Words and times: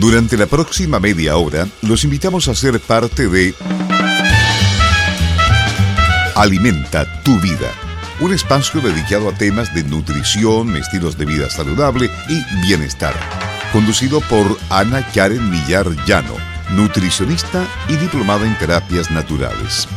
Durante 0.00 0.36
la 0.36 0.46
próxima 0.46 1.00
media 1.00 1.36
hora, 1.36 1.66
los 1.82 2.04
invitamos 2.04 2.46
a 2.46 2.54
ser 2.54 2.78
parte 2.78 3.26
de 3.26 3.52
Alimenta 6.36 7.04
tu 7.24 7.36
vida, 7.40 7.72
un 8.20 8.32
espacio 8.32 8.80
dedicado 8.80 9.28
a 9.28 9.32
temas 9.32 9.74
de 9.74 9.82
nutrición, 9.82 10.76
estilos 10.76 11.18
de 11.18 11.24
vida 11.24 11.50
saludable 11.50 12.08
y 12.28 12.60
bienestar. 12.64 13.14
Conducido 13.72 14.20
por 14.20 14.56
Ana 14.70 15.04
Karen 15.12 15.50
Millar 15.50 15.88
Llano, 16.06 16.36
nutricionista 16.70 17.66
y 17.88 17.96
diplomada 17.96 18.46
en 18.46 18.56
terapias 18.56 19.10
naturales. 19.10 19.88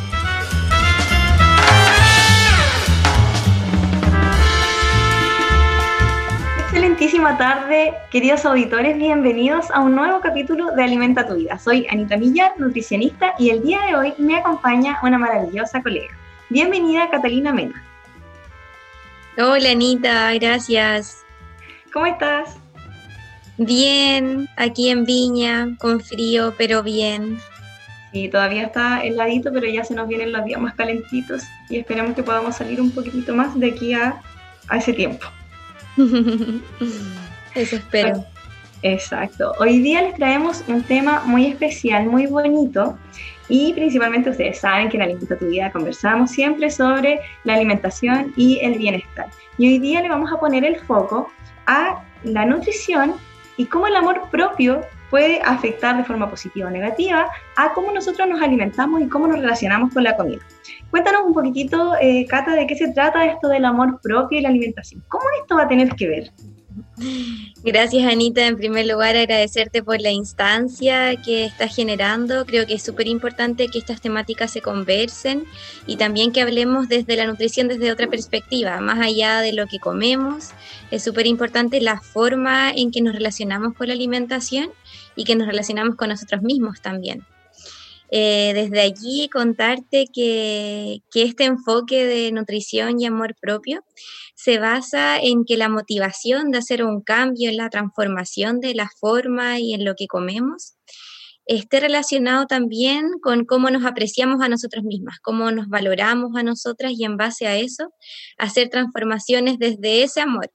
Excelentísima 7.21 7.37
tarde, 7.37 7.93
queridos 8.09 8.45
auditores, 8.45 8.97
bienvenidos 8.97 9.69
a 9.69 9.79
un 9.81 9.95
nuevo 9.95 10.21
capítulo 10.21 10.71
de 10.71 10.83
Alimenta 10.83 11.27
tu 11.27 11.35
vida. 11.35 11.59
Soy 11.59 11.85
Anita 11.91 12.17
Millar, 12.17 12.53
nutricionista, 12.57 13.35
y 13.37 13.51
el 13.51 13.61
día 13.61 13.79
de 13.85 13.95
hoy 13.95 14.13
me 14.17 14.37
acompaña 14.37 14.97
una 15.03 15.19
maravillosa 15.19 15.83
colega. 15.83 16.17
Bienvenida 16.49 17.11
Catalina 17.11 17.53
Mena. 17.53 17.83
Hola 19.37 19.69
Anita, 19.69 20.33
gracias. 20.33 21.23
¿Cómo 21.93 22.07
estás? 22.07 22.57
Bien, 23.57 24.49
aquí 24.57 24.89
en 24.89 25.05
Viña, 25.05 25.77
con 25.77 26.01
frío, 26.01 26.55
pero 26.57 26.81
bien. 26.81 27.37
Sí, 28.13 28.29
todavía 28.29 28.63
está 28.63 29.03
heladito, 29.03 29.53
pero 29.53 29.67
ya 29.67 29.83
se 29.83 29.93
nos 29.93 30.07
vienen 30.07 30.31
los 30.31 30.43
días 30.43 30.59
más 30.59 30.73
calentitos 30.73 31.43
y 31.69 31.77
esperamos 31.77 32.15
que 32.15 32.23
podamos 32.23 32.55
salir 32.55 32.81
un 32.81 32.89
poquitito 32.89 33.35
más 33.35 33.57
de 33.59 33.67
aquí 33.67 33.93
a, 33.93 34.19
ese 34.71 34.93
tiempo. 34.93 35.27
Eso 37.55 37.75
espero. 37.75 38.25
Exacto. 38.83 39.53
Hoy 39.59 39.79
día 39.79 40.01
les 40.01 40.15
traemos 40.15 40.63
un 40.67 40.83
tema 40.83 41.21
muy 41.25 41.45
especial, 41.47 42.07
muy 42.07 42.25
bonito 42.25 42.97
y 43.47 43.73
principalmente 43.73 44.29
ustedes 44.29 44.59
saben 44.59 44.89
que 44.89 44.97
en 44.97 45.03
Alimenta 45.03 45.37
tu 45.37 45.47
Vida 45.47 45.71
conversamos 45.71 46.31
siempre 46.31 46.71
sobre 46.71 47.19
la 47.43 47.55
alimentación 47.55 48.33
y 48.35 48.59
el 48.61 48.77
bienestar. 48.77 49.27
Y 49.57 49.67
hoy 49.67 49.79
día 49.79 50.01
le 50.01 50.09
vamos 50.09 50.31
a 50.31 50.39
poner 50.39 50.65
el 50.65 50.77
foco 50.79 51.31
a 51.67 52.03
la 52.23 52.45
nutrición 52.45 53.13
y 53.57 53.65
cómo 53.65 53.87
el 53.87 53.95
amor 53.95 54.21
propio 54.31 54.81
puede 55.11 55.41
afectar 55.43 55.95
de 55.97 56.03
forma 56.03 56.29
positiva 56.29 56.69
o 56.69 56.71
negativa 56.71 57.29
a 57.57 57.73
cómo 57.73 57.91
nosotros 57.91 58.27
nos 58.27 58.41
alimentamos 58.41 59.01
y 59.01 59.07
cómo 59.07 59.27
nos 59.27 59.39
relacionamos 59.39 59.93
con 59.93 60.03
la 60.03 60.15
comida. 60.15 60.39
Cuéntanos 60.89 61.21
un 61.25 61.33
poquitito, 61.33 61.93
eh, 62.01 62.25
Cata, 62.27 62.55
de 62.55 62.65
qué 62.65 62.75
se 62.75 62.87
trata 62.93 63.25
esto 63.25 63.49
del 63.49 63.65
amor 63.65 63.99
propio 64.01 64.39
y 64.39 64.41
la 64.41 64.49
alimentación. 64.49 65.03
¿Cómo 65.09 65.25
esto 65.41 65.57
va 65.57 65.63
a 65.63 65.67
tener 65.67 65.95
que 65.95 66.07
ver? 66.07 66.31
Gracias 67.63 68.11
Anita, 68.11 68.45
en 68.45 68.57
primer 68.57 68.85
lugar 68.85 69.15
agradecerte 69.15 69.83
por 69.83 69.99
la 69.99 70.11
instancia 70.11 71.15
que 71.15 71.45
estás 71.45 71.75
generando. 71.75 72.45
Creo 72.45 72.65
que 72.65 72.75
es 72.75 72.83
súper 72.83 73.07
importante 73.07 73.67
que 73.67 73.79
estas 73.79 74.01
temáticas 74.01 74.51
se 74.51 74.61
conversen 74.61 75.45
y 75.87 75.97
también 75.97 76.31
que 76.31 76.41
hablemos 76.41 76.89
desde 76.89 77.15
la 77.15 77.25
nutrición 77.25 77.67
desde 77.67 77.91
otra 77.91 78.07
perspectiva, 78.07 78.79
más 78.81 78.99
allá 78.99 79.41
de 79.41 79.53
lo 79.53 79.67
que 79.67 79.79
comemos. 79.79 80.51
Es 80.91 81.03
súper 81.03 81.27
importante 81.27 81.81
la 81.81 81.99
forma 81.99 82.71
en 82.71 82.91
que 82.91 83.01
nos 83.01 83.13
relacionamos 83.13 83.73
con 83.73 83.87
la 83.87 83.93
alimentación 83.93 84.69
y 85.15 85.23
que 85.23 85.35
nos 85.35 85.47
relacionamos 85.47 85.95
con 85.95 86.09
nosotros 86.09 86.41
mismos 86.41 86.81
también. 86.81 87.25
Eh, 88.13 88.51
desde 88.53 88.81
allí 88.81 89.29
contarte 89.29 90.05
que, 90.13 91.01
que 91.11 91.23
este 91.23 91.45
enfoque 91.45 92.05
de 92.05 92.31
nutrición 92.33 92.99
y 92.99 93.05
amor 93.05 93.35
propio 93.39 93.85
se 94.35 94.59
basa 94.59 95.17
en 95.17 95.45
que 95.45 95.55
la 95.55 95.69
motivación 95.69 96.51
de 96.51 96.57
hacer 96.57 96.83
un 96.83 97.01
cambio 97.01 97.49
en 97.49 97.55
la 97.55 97.69
transformación 97.69 98.59
de 98.59 98.75
la 98.75 98.89
forma 98.99 99.59
y 99.59 99.73
en 99.73 99.85
lo 99.85 99.95
que 99.95 100.07
comemos 100.07 100.73
esté 101.45 101.79
relacionado 101.79 102.45
también 102.47 103.05
con 103.21 103.45
cómo 103.45 103.69
nos 103.69 103.85
apreciamos 103.85 104.41
a 104.41 104.49
nosotras 104.49 104.83
mismas, 104.83 105.19
cómo 105.21 105.51
nos 105.51 105.67
valoramos 105.67 106.35
a 106.35 106.43
nosotras 106.43 106.93
y 106.95 107.03
en 107.03 107.17
base 107.17 107.47
a 107.47 107.57
eso 107.57 107.93
hacer 108.37 108.69
transformaciones 108.69 109.57
desde 109.57 110.03
ese 110.03 110.21
amor, 110.21 110.51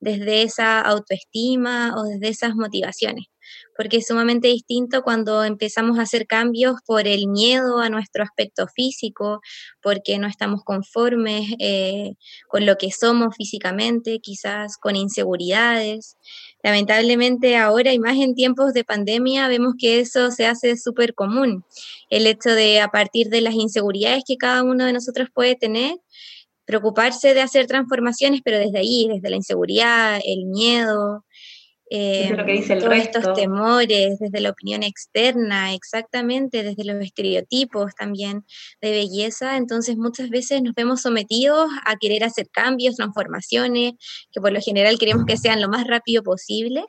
desde 0.00 0.42
esa 0.42 0.80
autoestima 0.80 1.94
o 1.96 2.04
desde 2.04 2.28
esas 2.28 2.54
motivaciones 2.54 3.26
porque 3.80 3.96
es 3.96 4.08
sumamente 4.08 4.48
distinto 4.48 5.00
cuando 5.00 5.42
empezamos 5.42 5.98
a 5.98 6.02
hacer 6.02 6.26
cambios 6.26 6.74
por 6.84 7.08
el 7.08 7.28
miedo 7.28 7.78
a 7.78 7.88
nuestro 7.88 8.22
aspecto 8.22 8.66
físico, 8.66 9.40
porque 9.82 10.18
no 10.18 10.26
estamos 10.26 10.62
conformes 10.64 11.54
eh, 11.58 12.12
con 12.46 12.66
lo 12.66 12.76
que 12.76 12.90
somos 12.90 13.34
físicamente, 13.34 14.18
quizás 14.20 14.76
con 14.76 14.96
inseguridades. 14.96 16.18
Lamentablemente 16.62 17.56
ahora 17.56 17.94
y 17.94 17.98
más 17.98 18.18
en 18.18 18.34
tiempos 18.34 18.74
de 18.74 18.84
pandemia 18.84 19.48
vemos 19.48 19.72
que 19.78 20.00
eso 20.00 20.30
se 20.30 20.46
hace 20.46 20.76
súper 20.76 21.14
común. 21.14 21.64
El 22.10 22.26
hecho 22.26 22.50
de 22.50 22.82
a 22.82 22.88
partir 22.88 23.30
de 23.30 23.40
las 23.40 23.54
inseguridades 23.54 24.24
que 24.26 24.36
cada 24.36 24.62
uno 24.62 24.84
de 24.84 24.92
nosotros 24.92 25.30
puede 25.32 25.56
tener, 25.56 25.96
preocuparse 26.66 27.32
de 27.32 27.40
hacer 27.40 27.66
transformaciones, 27.66 28.42
pero 28.44 28.58
desde 28.58 28.78
ahí, 28.78 29.08
desde 29.10 29.30
la 29.30 29.36
inseguridad, 29.36 30.20
el 30.22 30.44
miedo, 30.44 31.24
eh, 31.92 32.32
lo 32.36 32.46
que 32.46 32.52
dice 32.52 32.74
el 32.74 32.78
todos 32.78 32.94
estos 32.94 33.34
temores, 33.34 34.20
desde 34.20 34.40
la 34.40 34.50
opinión 34.50 34.84
externa, 34.84 35.74
exactamente, 35.74 36.62
desde 36.62 36.84
los 36.84 37.04
estereotipos 37.04 37.96
también 37.96 38.44
de 38.80 38.92
belleza, 38.92 39.56
entonces 39.56 39.96
muchas 39.96 40.30
veces 40.30 40.62
nos 40.62 40.74
vemos 40.74 41.02
sometidos 41.02 41.68
a 41.84 41.96
querer 41.96 42.22
hacer 42.22 42.48
cambios, 42.48 42.94
transformaciones, 42.94 43.94
que 44.30 44.40
por 44.40 44.52
lo 44.52 44.60
general 44.60 45.00
queremos 45.00 45.24
que 45.26 45.36
sean 45.36 45.60
lo 45.60 45.68
más 45.68 45.84
rápido 45.84 46.22
posible, 46.22 46.84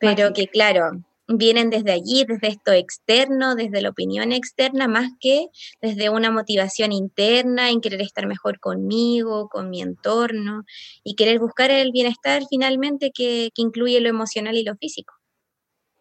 pero 0.00 0.32
que 0.32 0.48
claro, 0.48 1.00
vienen 1.36 1.70
desde 1.70 1.92
allí, 1.92 2.24
desde 2.26 2.48
esto 2.48 2.72
externo, 2.72 3.54
desde 3.54 3.80
la 3.80 3.90
opinión 3.90 4.32
externa, 4.32 4.88
más 4.88 5.10
que 5.20 5.46
desde 5.80 6.10
una 6.10 6.30
motivación 6.30 6.92
interna 6.92 7.70
en 7.70 7.80
querer 7.80 8.00
estar 8.00 8.26
mejor 8.26 8.58
conmigo, 8.58 9.48
con 9.48 9.70
mi 9.70 9.80
entorno 9.80 10.64
y 11.04 11.14
querer 11.14 11.38
buscar 11.38 11.70
el 11.70 11.92
bienestar 11.92 12.42
finalmente 12.48 13.12
que, 13.14 13.50
incluye 13.56 14.00
lo 14.00 14.08
emocional 14.08 14.56
y 14.56 14.64
lo 14.64 14.74
físico. 14.76 15.14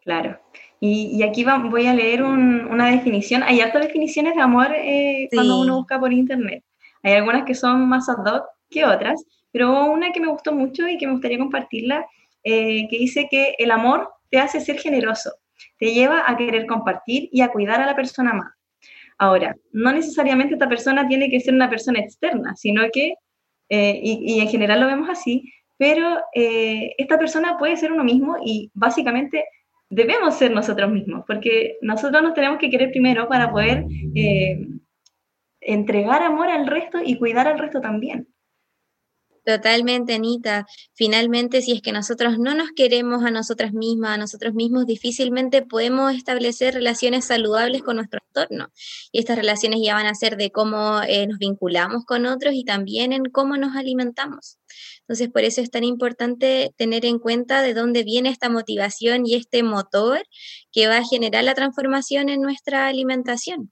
Claro. 0.01 0.39
Y, 0.79 1.21
aquí 1.23 1.43
voy 1.43 1.87
a 1.87 1.93
leer 1.93 2.23
una 2.23 2.89
definición. 2.89 3.43
Hay 3.43 3.59
hartas 3.59 3.85
definiciones 3.85 4.35
de 4.35 4.41
amor 4.41 4.67
eh, 4.73 5.27
cuando 5.33 5.59
uno 5.59 5.75
busca 5.75 5.99
por 5.99 6.13
internet. 6.13 6.63
Hay 7.03 7.13
algunas 7.13 7.43
que 7.43 7.53
son 7.53 7.87
más 7.89 8.07
ad 8.07 8.25
hoc 8.25 8.45
que 8.69 8.85
otras, 8.85 9.23
pero 9.51 9.85
una 9.91 10.11
que 10.13 10.21
me 10.21 10.27
gustó 10.27 10.53
mucho 10.53 10.87
y 10.87 10.97
que 10.97 11.05
me 11.05 11.13
gustaría 11.13 11.37
compartirla, 11.37 12.05
eh, 12.43 12.87
que 12.89 12.97
dice 12.97 13.27
que 13.29 13.55
el 13.57 13.71
amor 13.71 14.09
te 14.29 14.39
hace 14.39 14.59
ser 14.59 14.79
generoso, 14.79 15.31
te 15.77 15.93
lleva 15.93 16.23
a 16.27 16.37
querer 16.37 16.65
compartir 16.65 17.29
y 17.31 17.41
a 17.41 17.49
cuidar 17.49 17.81
a 17.81 17.85
la 17.85 17.95
persona 17.95 18.33
más. 18.33 18.53
Ahora, 19.17 19.55
no 19.73 19.91
necesariamente 19.91 20.53
esta 20.53 20.69
persona 20.69 21.07
tiene 21.07 21.29
que 21.29 21.41
ser 21.41 21.53
una 21.53 21.69
persona 21.69 21.99
externa, 21.99 22.55
sino 22.55 22.83
que, 22.91 23.15
eh, 23.69 23.99
y, 24.01 24.39
en 24.39 24.47
general 24.47 24.79
lo 24.79 24.87
vemos 24.87 25.09
así, 25.09 25.51
pero 25.77 26.19
eh, 26.33 26.95
esta 26.97 27.17
persona 27.19 27.57
puede 27.57 27.75
ser 27.75 27.91
uno 27.91 28.03
mismo 28.03 28.37
y 28.43 28.71
básicamente 28.73 29.43
debemos 29.89 30.35
ser 30.35 30.51
nosotros 30.51 30.89
mismos, 30.91 31.25
porque 31.27 31.77
nosotros 31.81 32.23
nos 32.23 32.33
tenemos 32.33 32.59
que 32.59 32.69
querer 32.69 32.91
primero 32.91 33.27
para 33.27 33.51
poder 33.51 33.85
eh, 34.15 34.67
entregar 35.59 36.23
amor 36.23 36.47
al 36.47 36.67
resto 36.67 36.99
y 37.03 37.17
cuidar 37.17 37.47
al 37.47 37.59
resto 37.59 37.81
también. 37.81 38.27
Totalmente, 39.49 40.13
Anita. 40.13 40.67
Finalmente, 40.93 41.63
si 41.63 41.71
es 41.71 41.81
que 41.81 41.91
nosotros 41.91 42.37
no 42.37 42.53
nos 42.53 42.69
queremos 42.75 43.23
a 43.23 43.31
nosotras 43.31 43.73
mismas, 43.73 44.11
a 44.11 44.17
nosotros 44.17 44.53
mismos, 44.53 44.85
difícilmente 44.85 45.63
podemos 45.63 46.13
establecer 46.13 46.75
relaciones 46.75 47.25
saludables 47.25 47.81
con 47.81 47.95
nuestro 47.95 48.19
entorno. 48.27 48.67
Y 49.11 49.17
estas 49.17 49.37
relaciones 49.37 49.79
ya 49.83 49.95
van 49.95 50.05
a 50.05 50.13
ser 50.13 50.37
de 50.37 50.51
cómo 50.51 51.01
eh, 51.01 51.25
nos 51.25 51.39
vinculamos 51.39 52.05
con 52.05 52.27
otros 52.27 52.53
y 52.53 52.63
también 52.63 53.11
en 53.11 53.23
cómo 53.25 53.57
nos 53.57 53.75
alimentamos. 53.75 54.59
Entonces, 54.99 55.29
por 55.29 55.41
eso 55.41 55.61
es 55.61 55.71
tan 55.71 55.83
importante 55.83 56.71
tener 56.77 57.03
en 57.05 57.17
cuenta 57.17 57.63
de 57.63 57.73
dónde 57.73 58.03
viene 58.03 58.29
esta 58.29 58.49
motivación 58.49 59.25
y 59.25 59.33
este 59.33 59.63
motor 59.63 60.21
que 60.71 60.87
va 60.87 60.97
a 60.97 61.03
generar 61.03 61.43
la 61.43 61.55
transformación 61.55 62.29
en 62.29 62.43
nuestra 62.43 62.85
alimentación. 62.85 63.71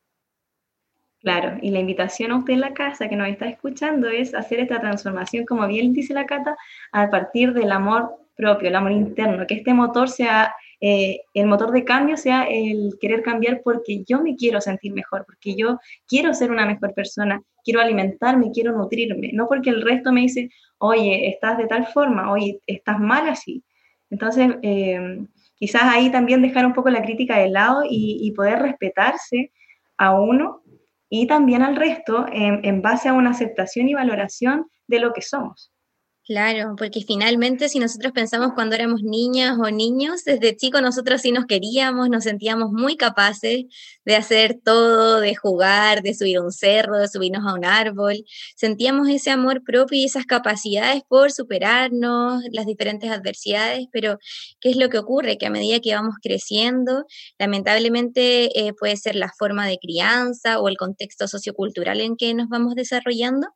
Claro, 1.22 1.58
y 1.62 1.72
la 1.72 1.80
invitación 1.80 2.32
a 2.32 2.38
usted 2.38 2.54
en 2.54 2.62
la 2.62 2.74
casa 2.74 3.10
que 3.10 3.16
nos 3.16 3.28
está 3.28 3.48
escuchando 3.48 4.08
es 4.08 4.36
hacer 4.36 4.60
esta 4.60 4.80
transformación, 4.80 5.46
como 5.46 5.68
bien 5.68 5.92
dice 5.94 6.14
la 6.14 6.28
Cata, 6.28 6.56
a 6.92 7.10
partir 7.10 7.54
del 7.54 7.72
amor 7.72 8.12
propio, 8.36 8.70
el 8.70 8.76
amor 8.76 8.92
interno, 8.92 9.48
que 9.48 9.56
este 9.56 9.74
motor 9.74 10.10
sea, 10.10 10.54
eh, 10.80 11.22
el 11.34 11.48
motor 11.48 11.72
de 11.72 11.84
cambio 11.84 12.18
sea 12.18 12.44
el 12.44 12.98
querer 13.02 13.24
cambiar 13.24 13.62
porque 13.64 14.04
yo 14.08 14.22
me 14.22 14.36
quiero 14.36 14.62
sentir 14.62 14.94
mejor, 14.94 15.26
porque 15.26 15.56
yo 15.56 15.80
quiero 16.08 16.36
ser 16.36 16.52
una 16.52 16.68
mejor 16.68 16.94
persona, 16.94 17.42
quiero 17.64 17.82
alimentarme, 17.82 18.52
quiero 18.54 18.78
nutrirme, 18.78 19.32
no 19.34 19.48
porque 19.48 19.72
el 19.72 19.82
resto 19.82 20.12
me 20.14 20.22
dice, 20.22 20.52
oye, 20.78 21.30
estás 21.30 21.58
de 21.58 21.66
tal 21.66 21.88
forma, 21.88 22.32
oye, 22.32 22.60
estás 22.68 23.00
mal 23.00 23.28
así. 23.28 23.64
Entonces, 24.12 24.52
eh, 24.62 25.20
quizás 25.56 25.84
ahí 25.84 26.12
también 26.12 26.44
dejar 26.44 26.66
un 26.66 26.74
poco 26.74 26.90
la 26.92 27.02
crítica 27.02 27.40
de 27.40 27.50
lado 27.50 27.82
y, 27.84 28.20
y 28.22 28.32
poder 28.34 28.60
respetarse 28.60 29.52
a 29.98 30.14
uno 30.14 30.62
y 31.10 31.28
también 31.28 31.62
al 31.62 31.76
resto 31.76 32.26
en, 32.32 32.82
base 32.82 33.10
a 33.10 33.14
una 33.14 33.32
aceptación 33.32 33.88
y 33.90 33.94
valoración 33.94 34.70
de 34.88 35.00
lo 35.00 35.14
que 35.14 35.22
somos. 35.22 35.72
Claro, 36.28 36.76
porque 36.78 37.04
finalmente 37.08 37.70
si 37.70 37.80
nosotros 37.80 38.12
pensamos 38.12 38.52
cuando 38.54 38.76
éramos 38.76 39.02
niñas 39.02 39.58
o 39.64 39.72
niños, 39.72 40.26
desde 40.26 40.58
chicos 40.58 40.82
nosotros 40.82 41.22
sí 41.22 41.32
nos 41.32 41.46
queríamos, 41.46 42.10
nos 42.10 42.26
sentíamos 42.26 42.70
muy 42.74 42.98
capaces 42.98 43.64
de 44.04 44.16
hacer 44.18 44.60
todo, 44.62 45.22
de 45.22 45.36
jugar, 45.36 46.02
de 46.02 46.14
subir 46.14 46.42
un 46.42 46.52
cerro, 46.52 46.98
de 46.98 47.08
subirnos 47.08 47.46
a 47.48 47.54
un 47.54 47.64
árbol. 47.64 48.26
Sentíamos 48.58 49.08
ese 49.08 49.32
amor 49.32 49.64
propio 49.64 49.98
y 50.02 50.04
esas 50.04 50.26
capacidades 50.26 51.02
por 51.08 51.32
superarnos, 51.32 52.44
las 52.52 52.66
diferentes 52.66 53.10
adversidades, 53.10 53.86
pero 53.94 54.18
¿qué 54.60 54.70
es 54.72 54.76
lo 54.76 54.90
que 54.90 54.98
ocurre? 54.98 55.38
Que 55.38 55.46
a 55.46 55.50
medida 55.50 55.80
que 55.80 55.96
vamos 55.96 56.16
creciendo, 56.22 57.06
lamentablemente 57.40 58.68
eh, 58.68 58.74
puede 58.78 58.98
ser 58.98 59.16
la 59.16 59.32
forma 59.40 59.66
de 59.66 59.78
crianza 59.78 60.60
o 60.60 60.68
el 60.68 60.76
contexto 60.76 61.26
sociocultural 61.30 62.02
en 62.02 62.18
que 62.18 62.34
nos 62.34 62.50
vamos 62.50 62.76
desarrollando, 62.76 63.48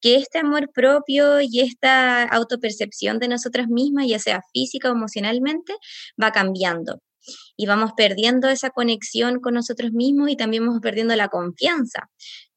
que 0.00 0.16
este 0.16 0.38
amor 0.38 0.70
propio 0.72 1.40
y 1.42 1.60
esta 1.60 2.13
autopercepción 2.22 3.18
de 3.18 3.28
nosotras 3.28 3.68
mismas, 3.68 4.06
ya 4.06 4.18
sea 4.18 4.42
física 4.52 4.88
o 4.90 4.94
emocionalmente, 4.94 5.74
va 6.22 6.32
cambiando. 6.32 7.00
Y 7.56 7.66
vamos 7.66 7.92
perdiendo 7.96 8.48
esa 8.48 8.70
conexión 8.70 9.40
con 9.40 9.54
nosotros 9.54 9.92
mismos 9.92 10.30
y 10.30 10.36
también 10.36 10.66
vamos 10.66 10.80
perdiendo 10.80 11.16
la 11.16 11.28
confianza. 11.28 12.10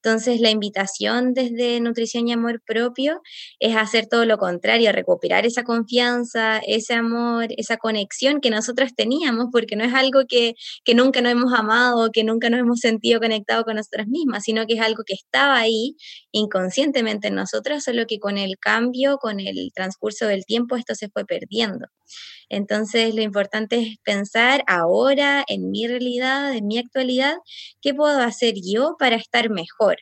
Entonces, 0.07 0.39
la 0.39 0.51
invitación 0.51 1.33
desde 1.33 1.81
Nutrición 1.81 2.29
y 2.29 2.31
Amor 2.31 2.61
Propio 2.65 3.21
es 3.59 3.75
hacer 3.75 4.07
todo 4.07 4.23
lo 4.23 4.37
contrario, 4.37 4.93
recuperar 4.93 5.45
esa 5.45 5.63
confianza, 5.63 6.59
ese 6.65 6.93
amor, 6.93 7.47
esa 7.57 7.75
conexión 7.75 8.39
que 8.39 8.49
nosotras 8.49 8.95
teníamos, 8.95 9.47
porque 9.51 9.75
no 9.75 9.83
es 9.83 9.93
algo 9.93 10.21
que, 10.25 10.53
que 10.85 10.95
nunca 10.95 11.19
nos 11.19 11.33
hemos 11.33 11.53
amado, 11.53 12.09
que 12.13 12.23
nunca 12.23 12.49
nos 12.49 12.61
hemos 12.61 12.79
sentido 12.79 13.19
conectados 13.19 13.65
con 13.65 13.75
nosotras 13.75 14.07
mismas, 14.07 14.43
sino 14.43 14.65
que 14.65 14.75
es 14.75 14.81
algo 14.81 15.03
que 15.05 15.13
estaba 15.13 15.57
ahí 15.57 15.97
inconscientemente 16.31 17.27
en 17.27 17.35
nosotras, 17.35 17.83
solo 17.83 18.05
que 18.07 18.17
con 18.19 18.37
el 18.37 18.57
cambio, 18.61 19.17
con 19.17 19.41
el 19.41 19.71
transcurso 19.75 20.25
del 20.25 20.45
tiempo, 20.45 20.77
esto 20.77 20.95
se 20.95 21.09
fue 21.09 21.25
perdiendo. 21.25 21.87
Entonces, 22.49 23.13
lo 23.15 23.21
importante 23.21 23.77
es 23.79 23.97
pensar 24.03 24.63
ahora, 24.67 25.43
en 25.47 25.71
mi 25.71 25.87
realidad, 25.87 26.55
en 26.55 26.67
mi 26.67 26.77
actualidad, 26.77 27.35
¿qué 27.81 27.93
puedo 27.93 28.19
hacer 28.21 28.55
yo 28.63 28.95
para 28.99 29.15
estar 29.15 29.49
mejor? 29.49 29.97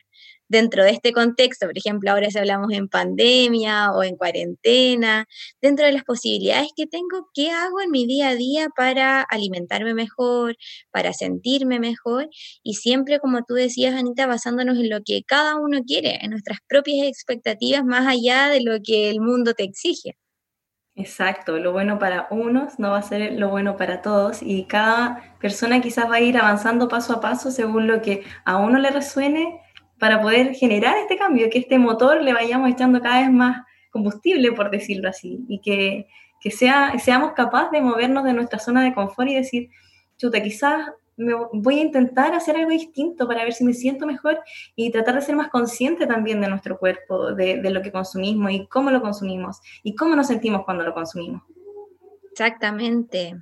dentro 0.48 0.84
de 0.84 0.90
este 0.90 1.12
contexto, 1.12 1.66
por 1.66 1.76
ejemplo, 1.76 2.10
ahora 2.10 2.30
si 2.30 2.38
hablamos 2.38 2.72
en 2.72 2.88
pandemia 2.88 3.92
o 3.92 4.02
en 4.02 4.16
cuarentena, 4.16 5.26
dentro 5.60 5.86
de 5.86 5.92
las 5.92 6.04
posibilidades 6.04 6.70
que 6.76 6.86
tengo, 6.86 7.28
¿qué 7.34 7.50
hago 7.50 7.80
en 7.80 7.90
mi 7.90 8.06
día 8.06 8.28
a 8.30 8.34
día 8.36 8.68
para 8.76 9.22
alimentarme 9.22 9.94
mejor, 9.94 10.56
para 10.90 11.12
sentirme 11.12 11.80
mejor? 11.80 12.28
Y 12.62 12.74
siempre, 12.74 13.18
como 13.20 13.42
tú 13.44 13.54
decías, 13.54 13.94
Anita, 13.94 14.26
basándonos 14.26 14.78
en 14.78 14.90
lo 14.90 15.00
que 15.04 15.22
cada 15.26 15.56
uno 15.56 15.80
quiere, 15.86 16.18
en 16.22 16.30
nuestras 16.30 16.58
propias 16.68 17.06
expectativas, 17.06 17.84
más 17.84 18.06
allá 18.06 18.48
de 18.48 18.60
lo 18.62 18.78
que 18.82 19.10
el 19.10 19.20
mundo 19.20 19.54
te 19.54 19.64
exige. 19.64 20.16
Exacto, 20.98 21.58
lo 21.58 21.72
bueno 21.72 21.98
para 21.98 22.26
unos 22.30 22.78
no 22.78 22.92
va 22.92 22.98
a 22.98 23.02
ser 23.02 23.34
lo 23.34 23.50
bueno 23.50 23.76
para 23.76 24.00
todos 24.00 24.42
y 24.42 24.64
cada 24.64 25.36
persona 25.38 25.82
quizás 25.82 26.10
va 26.10 26.14
a 26.16 26.20
ir 26.20 26.38
avanzando 26.38 26.88
paso 26.88 27.12
a 27.12 27.20
paso 27.20 27.50
según 27.50 27.86
lo 27.86 28.00
que 28.00 28.24
a 28.46 28.56
uno 28.56 28.78
le 28.78 28.88
resuene 28.90 29.60
para 29.98 30.22
poder 30.22 30.54
generar 30.54 30.96
este 30.96 31.18
cambio, 31.18 31.50
que 31.50 31.58
este 31.58 31.78
motor 31.78 32.22
le 32.22 32.32
vayamos 32.32 32.70
echando 32.70 33.02
cada 33.02 33.20
vez 33.20 33.30
más 33.30 33.66
combustible, 33.90 34.52
por 34.52 34.70
decirlo 34.70 35.10
así, 35.10 35.44
y 35.48 35.60
que, 35.60 36.06
que 36.40 36.50
sea, 36.50 36.98
seamos 36.98 37.32
capaces 37.32 37.72
de 37.72 37.82
movernos 37.82 38.24
de 38.24 38.32
nuestra 38.32 38.58
zona 38.58 38.82
de 38.82 38.94
confort 38.94 39.28
y 39.28 39.34
decir, 39.34 39.68
chuta, 40.16 40.42
quizás 40.42 40.88
me 41.16 41.32
voy 41.52 41.78
a 41.78 41.82
intentar 41.82 42.34
hacer 42.34 42.56
algo 42.56 42.70
distinto 42.70 43.26
para 43.26 43.44
ver 43.44 43.52
si 43.52 43.64
me 43.64 43.72
siento 43.72 44.06
mejor 44.06 44.40
y 44.74 44.90
tratar 44.90 45.14
de 45.14 45.22
ser 45.22 45.36
más 45.36 45.48
consciente 45.48 46.06
también 46.06 46.40
de 46.40 46.48
nuestro 46.48 46.78
cuerpo, 46.78 47.32
de, 47.32 47.60
de, 47.62 47.70
lo 47.70 47.82
que 47.82 47.92
consumimos 47.92 48.52
y 48.52 48.66
cómo 48.66 48.90
lo 48.90 49.00
consumimos 49.00 49.60
y 49.82 49.94
cómo 49.94 50.14
nos 50.14 50.26
sentimos 50.26 50.64
cuando 50.64 50.84
lo 50.84 50.92
consumimos. 50.92 51.42
Exactamente 52.32 53.34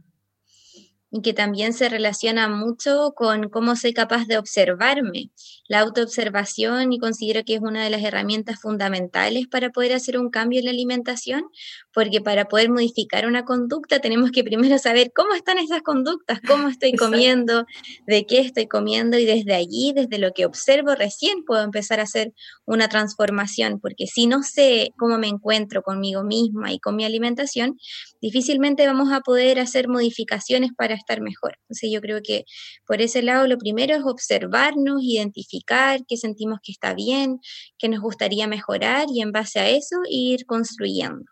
y 1.17 1.23
que 1.23 1.33
también 1.33 1.75
se 1.75 1.89
relaciona 1.89 2.49
mucho 2.49 3.13
con 3.15 3.49
cómo 3.49 3.77
soy 3.77 3.93
capaz 3.93 4.27
de 4.27 4.37
observarme. 4.37 5.31
La 5.69 5.79
autoobservación 5.79 6.93
y 6.93 6.99
considero 6.99 7.45
que 7.45 7.55
es 7.55 7.61
una 7.61 7.85
de 7.85 7.91
las 7.91 8.03
herramientas 8.03 8.61
fundamentales 8.61 9.47
para 9.47 9.71
poder 9.71 9.93
hacer 9.93 10.19
un 10.19 10.29
cambio 10.29 10.59
en 10.59 10.65
la 10.65 10.73
alimentación, 10.73 11.45
porque 11.93 12.21
para 12.21 12.47
poder 12.47 12.69
modificar 12.69 13.29
una 13.29 13.45
conducta 13.45 14.01
tenemos 14.01 14.33
que 14.33 14.43
primero 14.43 14.77
saber 14.79 15.13
cómo 15.15 15.35
están 15.35 15.59
esas 15.59 15.83
conductas, 15.83 16.41
cómo 16.49 16.67
estoy 16.67 16.95
comiendo, 16.95 17.65
de 18.09 18.27
qué 18.27 18.41
estoy 18.41 18.67
comiendo 18.67 19.17
y 19.17 19.25
desde 19.25 19.55
allí, 19.55 19.93
desde 19.95 20.19
lo 20.19 20.33
que 20.33 20.47
observo 20.47 20.97
recién 20.97 21.45
puedo 21.45 21.63
empezar 21.63 22.01
a 22.01 22.05
hacer 22.05 22.33
una 22.67 22.89
transformación, 22.89 23.79
porque 23.79 24.09
si 24.09 24.27
no 24.27 24.43
sé 24.43 24.91
cómo 24.99 25.17
me 25.19 25.29
encuentro 25.29 25.83
conmigo 25.83 26.25
misma 26.25 26.73
y 26.73 26.81
con 26.81 26.97
mi 26.97 27.05
alimentación, 27.05 27.79
difícilmente 28.25 28.87
vamos 28.87 29.13
a 29.13 29.21
poder 29.21 29.61
hacer 29.61 29.87
modificaciones 29.87 30.71
para 30.75 30.95
estar 30.95 31.21
mejor. 31.21 31.59
Entonces 31.65 31.91
yo 31.93 32.01
creo 32.01 32.21
que 32.25 32.45
por 32.87 33.03
ese 33.03 33.23
lado 33.23 33.47
lo 33.47 33.59
primero 33.59 33.95
es 33.95 34.03
observarnos, 34.03 35.03
identificar 35.03 36.01
qué 36.09 36.17
sentimos 36.17 36.59
que 36.63 36.73
está 36.73 36.95
bien, 36.95 37.41
qué 37.79 37.91
nos 37.91 38.01
gustaría 38.01 38.47
mejorar 38.47 39.09
y 39.13 39.21
en 39.21 39.31
base 39.31 39.61
a 39.61 39.69
eso 39.69 39.97
ir 40.09 40.47
construyendo. 40.47 41.27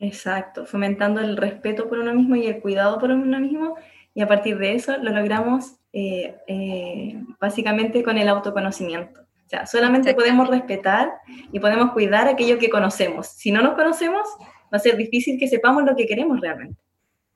Exacto, 0.00 0.66
fomentando 0.66 1.20
el 1.20 1.36
respeto 1.36 1.88
por 1.88 2.00
uno 2.00 2.12
mismo 2.12 2.34
y 2.34 2.48
el 2.48 2.60
cuidado 2.60 2.98
por 2.98 3.12
uno 3.12 3.38
mismo 3.38 3.76
y 4.12 4.22
a 4.22 4.26
partir 4.26 4.58
de 4.58 4.74
eso 4.74 4.96
lo 4.96 5.12
logramos 5.12 5.76
eh, 5.92 6.34
eh, 6.48 7.22
básicamente 7.38 8.02
con 8.02 8.18
el 8.18 8.28
autoconocimiento. 8.28 9.20
O 9.20 9.48
sea, 9.48 9.64
solamente 9.64 10.14
podemos 10.14 10.48
respetar 10.48 11.12
y 11.52 11.60
podemos 11.60 11.92
cuidar 11.92 12.26
aquello 12.26 12.58
que 12.58 12.68
conocemos. 12.68 13.28
Si 13.28 13.52
no 13.52 13.62
nos 13.62 13.74
conocemos, 13.74 14.26
va 14.72 14.76
a 14.76 14.80
ser 14.80 14.96
difícil 14.96 15.38
que 15.38 15.48
sepamos 15.48 15.84
lo 15.84 15.96
que 15.96 16.06
queremos 16.06 16.40
realmente. 16.40 16.80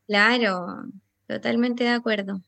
Claro, 0.07 0.85
totalmente 1.27 1.85
de 1.85 1.91
acuerdo. 1.91 2.41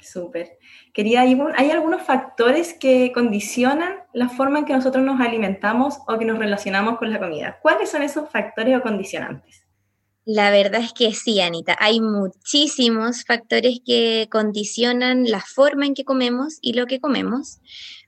Súper. 0.00 0.58
Quería, 0.94 1.20
¿hay 1.20 1.70
algunos 1.70 2.02
factores 2.02 2.74
que 2.74 3.12
condicionan 3.12 3.96
la 4.12 4.28
forma 4.28 4.60
en 4.60 4.64
que 4.64 4.72
nosotros 4.72 5.04
nos 5.04 5.20
alimentamos 5.20 5.98
o 6.06 6.18
que 6.18 6.24
nos 6.24 6.38
relacionamos 6.38 6.98
con 6.98 7.10
la 7.10 7.18
comida? 7.18 7.58
¿Cuáles 7.60 7.90
son 7.90 8.02
esos 8.02 8.30
factores 8.30 8.76
o 8.76 8.82
condicionantes? 8.82 9.66
La 10.24 10.50
verdad 10.50 10.82
es 10.82 10.92
que 10.92 11.12
sí, 11.12 11.40
Anita. 11.40 11.76
Hay 11.80 12.00
muchísimos 12.00 13.24
factores 13.24 13.80
que 13.84 14.28
condicionan 14.30 15.24
la 15.24 15.40
forma 15.40 15.86
en 15.86 15.94
que 15.94 16.04
comemos 16.04 16.58
y 16.60 16.74
lo 16.74 16.86
que 16.86 17.00
comemos, 17.00 17.60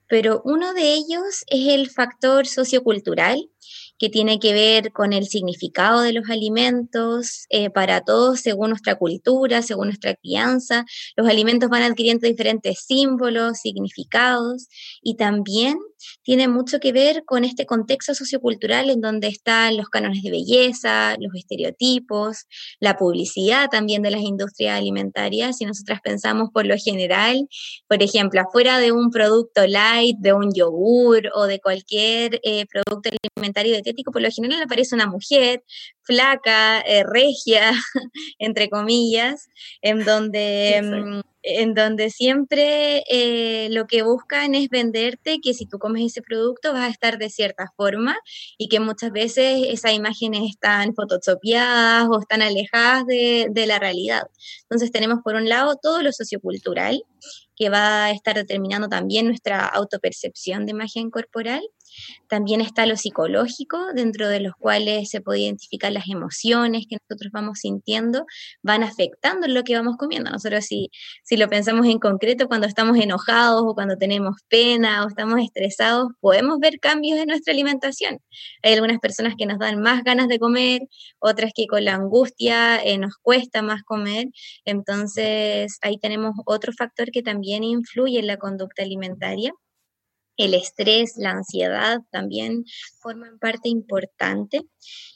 pero 0.07 0.41
uno 0.45 0.73
de 0.73 0.93
ellos 0.93 1.43
es 1.47 1.73
el 1.73 1.89
factor 1.89 2.47
sociocultural 2.47 3.49
que 3.97 4.09
tiene 4.09 4.39
que 4.39 4.53
ver 4.53 4.91
con 4.91 5.13
el 5.13 5.27
significado 5.27 6.01
de 6.01 6.13
los 6.13 6.29
alimentos 6.29 7.45
eh, 7.49 7.69
para 7.69 8.01
todos 8.01 8.39
según 8.41 8.69
nuestra 8.69 8.95
cultura, 8.95 9.61
según 9.61 9.87
nuestra 9.87 10.15
crianza. 10.15 10.85
Los 11.15 11.27
alimentos 11.27 11.69
van 11.69 11.83
adquiriendo 11.83 12.27
diferentes 12.27 12.83
símbolos, 12.85 13.59
significados 13.59 14.67
y 15.01 15.15
también 15.15 15.77
tiene 16.23 16.47
mucho 16.47 16.79
que 16.79 16.91
ver 16.91 17.23
con 17.25 17.43
este 17.43 17.65
contexto 17.65 18.13
sociocultural 18.13 18.89
en 18.89 19.01
donde 19.01 19.27
están 19.27 19.77
los 19.77 19.89
cánones 19.89 20.23
de 20.23 20.31
belleza, 20.31 21.15
los 21.19 21.33
estereotipos, 21.35 22.45
la 22.79 22.97
publicidad 22.97 23.69
también 23.69 24.01
de 24.01 24.11
las 24.11 24.21
industrias 24.21 24.77
alimentarias. 24.77 25.57
Si 25.57 25.65
nosotras 25.65 26.01
pensamos 26.03 26.49
por 26.53 26.65
lo 26.65 26.75
general, 26.77 27.47
por 27.87 28.01
ejemplo, 28.03 28.41
afuera 28.41 28.79
de 28.79 28.91
un 28.91 29.11
producto 29.11 29.65
light, 29.67 30.17
de 30.19 30.33
un 30.33 30.53
yogur 30.53 31.29
o 31.33 31.45
de 31.45 31.59
cualquier 31.59 32.39
eh, 32.43 32.65
producto 32.65 33.09
alimentario 33.37 33.73
dietético, 33.83 34.11
por 34.11 34.21
lo 34.21 34.29
general 34.31 34.61
aparece 34.61 34.95
una 34.95 35.07
mujer 35.07 35.63
flaca, 36.01 36.81
eh, 36.81 37.03
regia, 37.03 37.71
entre 38.39 38.69
comillas, 38.69 39.47
en 39.81 40.05
donde, 40.05 40.81
mm, 40.83 41.21
en 41.43 41.73
donde 41.73 42.09
siempre 42.09 43.03
eh, 43.09 43.67
lo 43.71 43.85
que 43.85 44.01
buscan 44.01 44.55
es 44.55 44.69
venderte 44.69 45.39
que 45.41 45.53
si 45.53 45.65
tú 45.65 45.77
comes 45.77 46.05
ese 46.05 46.21
producto 46.21 46.71
vas 46.71 46.87
a 46.87 46.91
estar 46.91 47.17
de 47.17 47.29
cierta 47.29 47.71
forma 47.75 48.17
y 48.57 48.69
que 48.69 48.79
muchas 48.79 49.11
veces 49.11 49.61
esas 49.67 49.93
imágenes 49.93 50.43
están 50.49 50.93
photoshopeadas 50.93 52.07
o 52.09 52.19
están 52.19 52.41
alejadas 52.41 53.05
de, 53.05 53.47
de 53.51 53.67
la 53.67 53.79
realidad. 53.79 54.23
Entonces 54.63 54.91
tenemos 54.91 55.19
por 55.23 55.35
un 55.35 55.49
lado 55.49 55.75
todo 55.81 56.01
lo 56.01 56.11
sociocultural, 56.11 57.03
que 57.55 57.69
va 57.69 58.05
a 58.05 58.11
estar 58.11 58.35
determinando 58.35 58.87
también 58.87 59.27
nuestra 59.27 59.65
autopercepción 59.65 60.65
de 60.65 60.71
imagen 60.71 61.09
corporal. 61.09 61.61
También 62.27 62.61
está 62.61 62.85
lo 62.85 62.97
psicológico, 62.97 63.77
dentro 63.93 64.27
de 64.27 64.39
los 64.39 64.53
cuales 64.57 65.09
se 65.09 65.21
puede 65.21 65.41
identificar 65.41 65.91
las 65.91 66.09
emociones 66.09 66.85
que 66.89 66.97
nosotros 67.01 67.31
vamos 67.31 67.59
sintiendo, 67.59 68.25
van 68.61 68.83
afectando 68.83 69.47
lo 69.47 69.63
que 69.63 69.75
vamos 69.75 69.97
comiendo. 69.97 70.31
Nosotros 70.31 70.65
si, 70.65 70.89
si 71.23 71.37
lo 71.37 71.47
pensamos 71.47 71.85
en 71.87 71.99
concreto, 71.99 72.47
cuando 72.47 72.67
estamos 72.67 72.97
enojados 72.97 73.63
o 73.65 73.73
cuando 73.73 73.97
tenemos 73.97 74.37
pena 74.47 75.03
o 75.03 75.09
estamos 75.09 75.39
estresados, 75.41 76.09
podemos 76.19 76.59
ver 76.59 76.79
cambios 76.79 77.19
en 77.19 77.27
nuestra 77.27 77.53
alimentación. 77.53 78.19
Hay 78.63 78.73
algunas 78.73 78.99
personas 78.99 79.35
que 79.37 79.45
nos 79.45 79.59
dan 79.59 79.81
más 79.81 80.03
ganas 80.03 80.27
de 80.27 80.39
comer, 80.39 80.81
otras 81.19 81.51
que 81.55 81.67
con 81.67 81.85
la 81.85 81.95
angustia 81.95 82.81
eh, 82.83 82.97
nos 82.97 83.15
cuesta 83.21 83.61
más 83.61 83.83
comer. 83.83 84.25
Entonces 84.65 85.77
ahí 85.81 85.97
tenemos 85.97 86.33
otro 86.45 86.73
factor 86.73 87.11
que 87.11 87.21
también 87.23 87.63
influye 87.63 88.19
en 88.19 88.27
la 88.27 88.37
conducta 88.37 88.83
alimentaria. 88.83 89.51
El 90.37 90.53
estrés, 90.53 91.13
la 91.17 91.31
ansiedad 91.31 91.99
también 92.11 92.65
forman 93.01 93.37
parte 93.39 93.69
importante. 93.69 94.61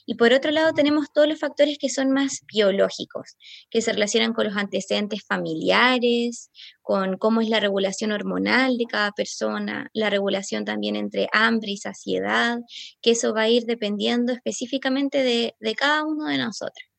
Y 0.06 0.16
por 0.16 0.32
otro 0.32 0.52
lado 0.52 0.74
tenemos 0.74 1.12
todos 1.12 1.28
los 1.28 1.40
factores 1.40 1.78
que 1.78 1.90
son 1.90 2.12
más 2.12 2.42
biológicos, 2.52 3.38
que 3.70 3.82
se 3.82 3.94
relacionan 3.94 4.34
con 4.34 4.46
los 4.46 4.56
antecedentes 4.56 5.24
familiares, 5.26 6.50
con 6.82 7.18
cómo 7.18 7.42
es 7.42 7.50
la 7.50 7.60
regulación 7.60 8.12
hormonal 8.12 8.78
de 8.78 8.86
cada 8.86 9.12
persona, 9.12 9.90
la 9.94 10.10
regulación 10.10 10.66
también 10.66 10.96
entre 10.96 11.28
hambre 11.34 11.72
y 11.72 11.78
saciedad, 11.78 12.60
que 13.02 13.12
eso 13.12 13.34
va 13.34 13.42
a 13.42 13.50
ir 13.50 13.66
dependiendo 13.66 14.32
específicamente 14.34 15.24
de, 15.24 15.56
de 15.60 15.76
cada 15.76 16.06
uno 16.06 16.26
de 16.26 16.38
nosotros. 16.38 16.97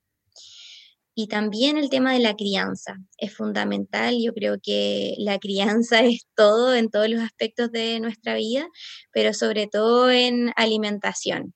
Y 1.20 1.26
también 1.26 1.76
el 1.78 1.90
tema 1.90 2.12
de 2.12 2.20
la 2.20 2.36
crianza 2.36 2.96
es 3.16 3.34
fundamental. 3.34 4.14
Yo 4.22 4.32
creo 4.32 4.58
que 4.62 5.16
la 5.18 5.40
crianza 5.40 5.98
es 6.04 6.28
todo 6.36 6.76
en 6.76 6.90
todos 6.90 7.08
los 7.08 7.20
aspectos 7.20 7.72
de 7.72 7.98
nuestra 7.98 8.36
vida, 8.36 8.68
pero 9.10 9.34
sobre 9.34 9.66
todo 9.66 10.12
en 10.12 10.52
alimentación. 10.54 11.54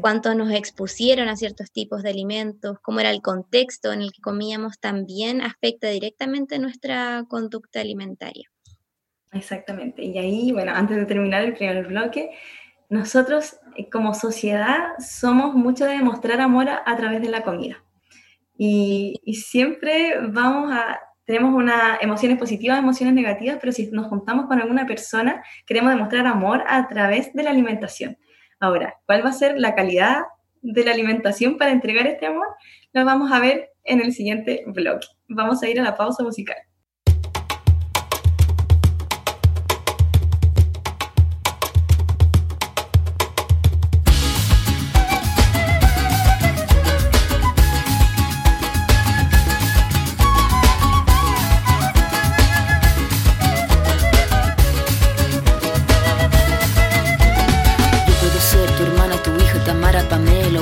Cuánto 0.00 0.34
nos 0.34 0.50
expusieron 0.50 1.28
a 1.28 1.36
ciertos 1.36 1.70
tipos 1.70 2.02
de 2.02 2.10
alimentos, 2.10 2.78
cómo 2.82 2.98
era 2.98 3.12
el 3.12 3.22
contexto 3.22 3.92
en 3.92 4.02
el 4.02 4.10
que 4.10 4.20
comíamos, 4.20 4.80
también 4.80 5.40
afecta 5.40 5.86
directamente 5.90 6.58
nuestra 6.58 7.24
conducta 7.28 7.80
alimentaria. 7.80 8.50
Exactamente. 9.30 10.02
Y 10.02 10.18
ahí, 10.18 10.50
bueno, 10.50 10.72
antes 10.74 10.96
de 10.96 11.06
terminar 11.06 11.44
el 11.44 11.54
primer 11.54 11.86
bloque, 11.86 12.32
nosotros 12.88 13.60
eh, 13.76 13.88
como 13.88 14.14
sociedad 14.14 14.94
somos 14.98 15.54
mucho 15.54 15.84
de 15.84 15.92
demostrar 15.92 16.40
amor 16.40 16.68
a 16.68 16.96
través 16.96 17.22
de 17.22 17.28
la 17.28 17.44
comida. 17.44 17.84
Y, 18.60 19.20
siempre 19.34 20.18
vamos 20.20 20.72
a, 20.72 20.98
tenemos 21.24 21.54
una, 21.54 21.96
emociones 22.00 22.38
positivas, 22.38 22.78
emociones 22.78 23.14
negativas, 23.14 23.58
pero 23.60 23.72
si 23.72 23.88
nos 23.92 24.08
juntamos 24.08 24.46
con 24.46 24.60
alguna 24.60 24.84
persona, 24.84 25.44
queremos 25.64 25.92
demostrar 25.92 26.26
amor 26.26 26.64
a 26.66 26.88
través 26.88 27.32
de 27.32 27.44
la 27.44 27.50
alimentación. 27.50 28.18
Ahora, 28.58 28.96
¿cuál 29.06 29.24
va 29.24 29.30
a 29.30 29.32
ser 29.32 29.58
la 29.58 29.76
calidad 29.76 30.22
de 30.60 30.84
la 30.84 30.90
alimentación 30.90 31.56
para 31.56 31.70
entregar 31.70 32.08
este 32.08 32.26
amor? 32.26 32.48
Lo 32.92 33.04
vamos 33.04 33.30
a 33.30 33.38
ver 33.38 33.70
en 33.84 34.00
el 34.00 34.12
siguiente 34.12 34.64
blog. 34.66 35.00
Vamos 35.28 35.62
a 35.62 35.68
ir 35.68 35.78
a 35.78 35.84
la 35.84 35.96
pausa 35.96 36.24
musical. 36.24 36.56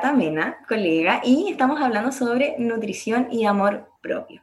Cata 0.00 0.14
Mena, 0.14 0.56
colega, 0.66 1.20
y 1.22 1.50
estamos 1.50 1.78
hablando 1.78 2.10
sobre 2.10 2.54
nutrición 2.58 3.28
y 3.30 3.44
amor 3.44 3.90
propio. 4.00 4.42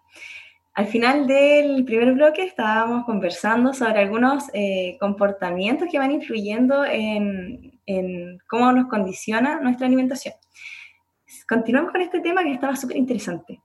Al 0.76 0.86
final 0.86 1.26
del 1.26 1.84
primer 1.84 2.14
bloque 2.14 2.44
estábamos 2.44 3.06
conversando 3.06 3.74
sobre 3.74 4.02
algunos 4.02 4.44
eh, 4.54 4.98
comportamientos 5.00 5.88
que 5.92 5.98
van 5.98 6.12
influyendo 6.12 6.86
en, 6.86 7.82
cómo 8.48 8.72
nos 8.72 8.88
condiciona 8.88 9.60
nuestra 9.60 9.88
alimentación. 9.88 10.36
Continuamos 11.50 11.92
con 11.92 12.02
este 12.02 12.20
tema 12.20 12.44
que 12.44 12.54
estaba 12.54 12.76
súper 12.76 12.98
interesante. 12.98 13.60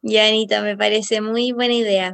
Ya, 0.00 0.28
Anita, 0.28 0.62
me 0.62 0.78
parece 0.78 1.20
muy 1.20 1.52
buena 1.52 1.74
idea. 1.74 2.12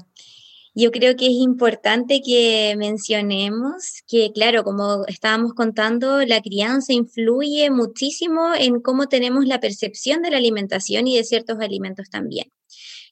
Yo 0.78 0.90
creo 0.90 1.16
que 1.16 1.25
es 1.25 1.33
importante 1.33 2.21
que 2.23 2.75
mencionemos 2.76 4.02
que, 4.06 4.30
claro, 4.35 4.62
como 4.62 5.06
estábamos 5.06 5.54
contando, 5.54 6.23
la 6.26 6.42
crianza 6.42 6.92
influye 6.92 7.71
muchísimo 7.71 8.52
en 8.54 8.83
cómo 8.83 9.06
tenemos 9.06 9.47
la 9.47 9.59
percepción 9.59 10.21
de 10.21 10.30
la 10.30 10.37
alimentación 10.37 11.09
y 11.09 11.16
de 11.16 11.25
ciertos 11.25 11.61
alimentos 11.61 12.11
también. 12.11 12.52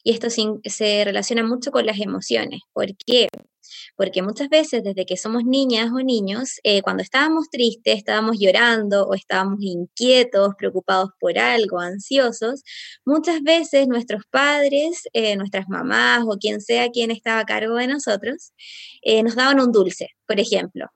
Y 0.02 0.12
esto 0.12 0.28
se, 0.28 1.04
relaciona 1.06 1.42
mucho 1.42 1.70
con 1.70 1.86
las 1.86 1.98
emociones. 2.00 2.60
¿Por 2.74 2.88
qué? 3.06 3.28
Porque 3.96 4.22
muchas 4.22 4.48
veces 4.48 4.82
desde 4.82 5.06
que 5.06 5.16
somos 5.16 5.44
niñas 5.44 5.90
o 5.92 6.00
niños, 6.02 6.60
eh, 6.62 6.82
cuando 6.82 7.02
estábamos 7.02 7.48
tristes, 7.50 7.96
estábamos 7.98 8.36
llorando 8.38 9.06
o 9.06 9.14
estábamos 9.14 9.58
inquietos, 9.62 10.54
preocupados 10.58 11.10
por 11.20 11.38
algo, 11.38 11.80
ansiosos, 11.80 12.62
muchas 13.04 13.42
veces 13.42 13.88
nuestros 13.88 14.24
padres, 14.30 15.04
eh, 15.12 15.36
nuestras 15.36 15.68
mamás 15.68 16.24
o 16.26 16.38
quien 16.38 16.60
sea 16.60 16.90
quien 16.90 17.10
estaba 17.10 17.40
a 17.40 17.44
cargo 17.44 17.76
de 17.76 17.86
nosotros, 17.86 18.52
eh, 19.04 19.22
nos 19.22 19.34
daban 19.34 19.60
un 19.60 19.70
dulce, 19.70 20.08
por 20.26 20.40
ejemplo. 20.40 20.86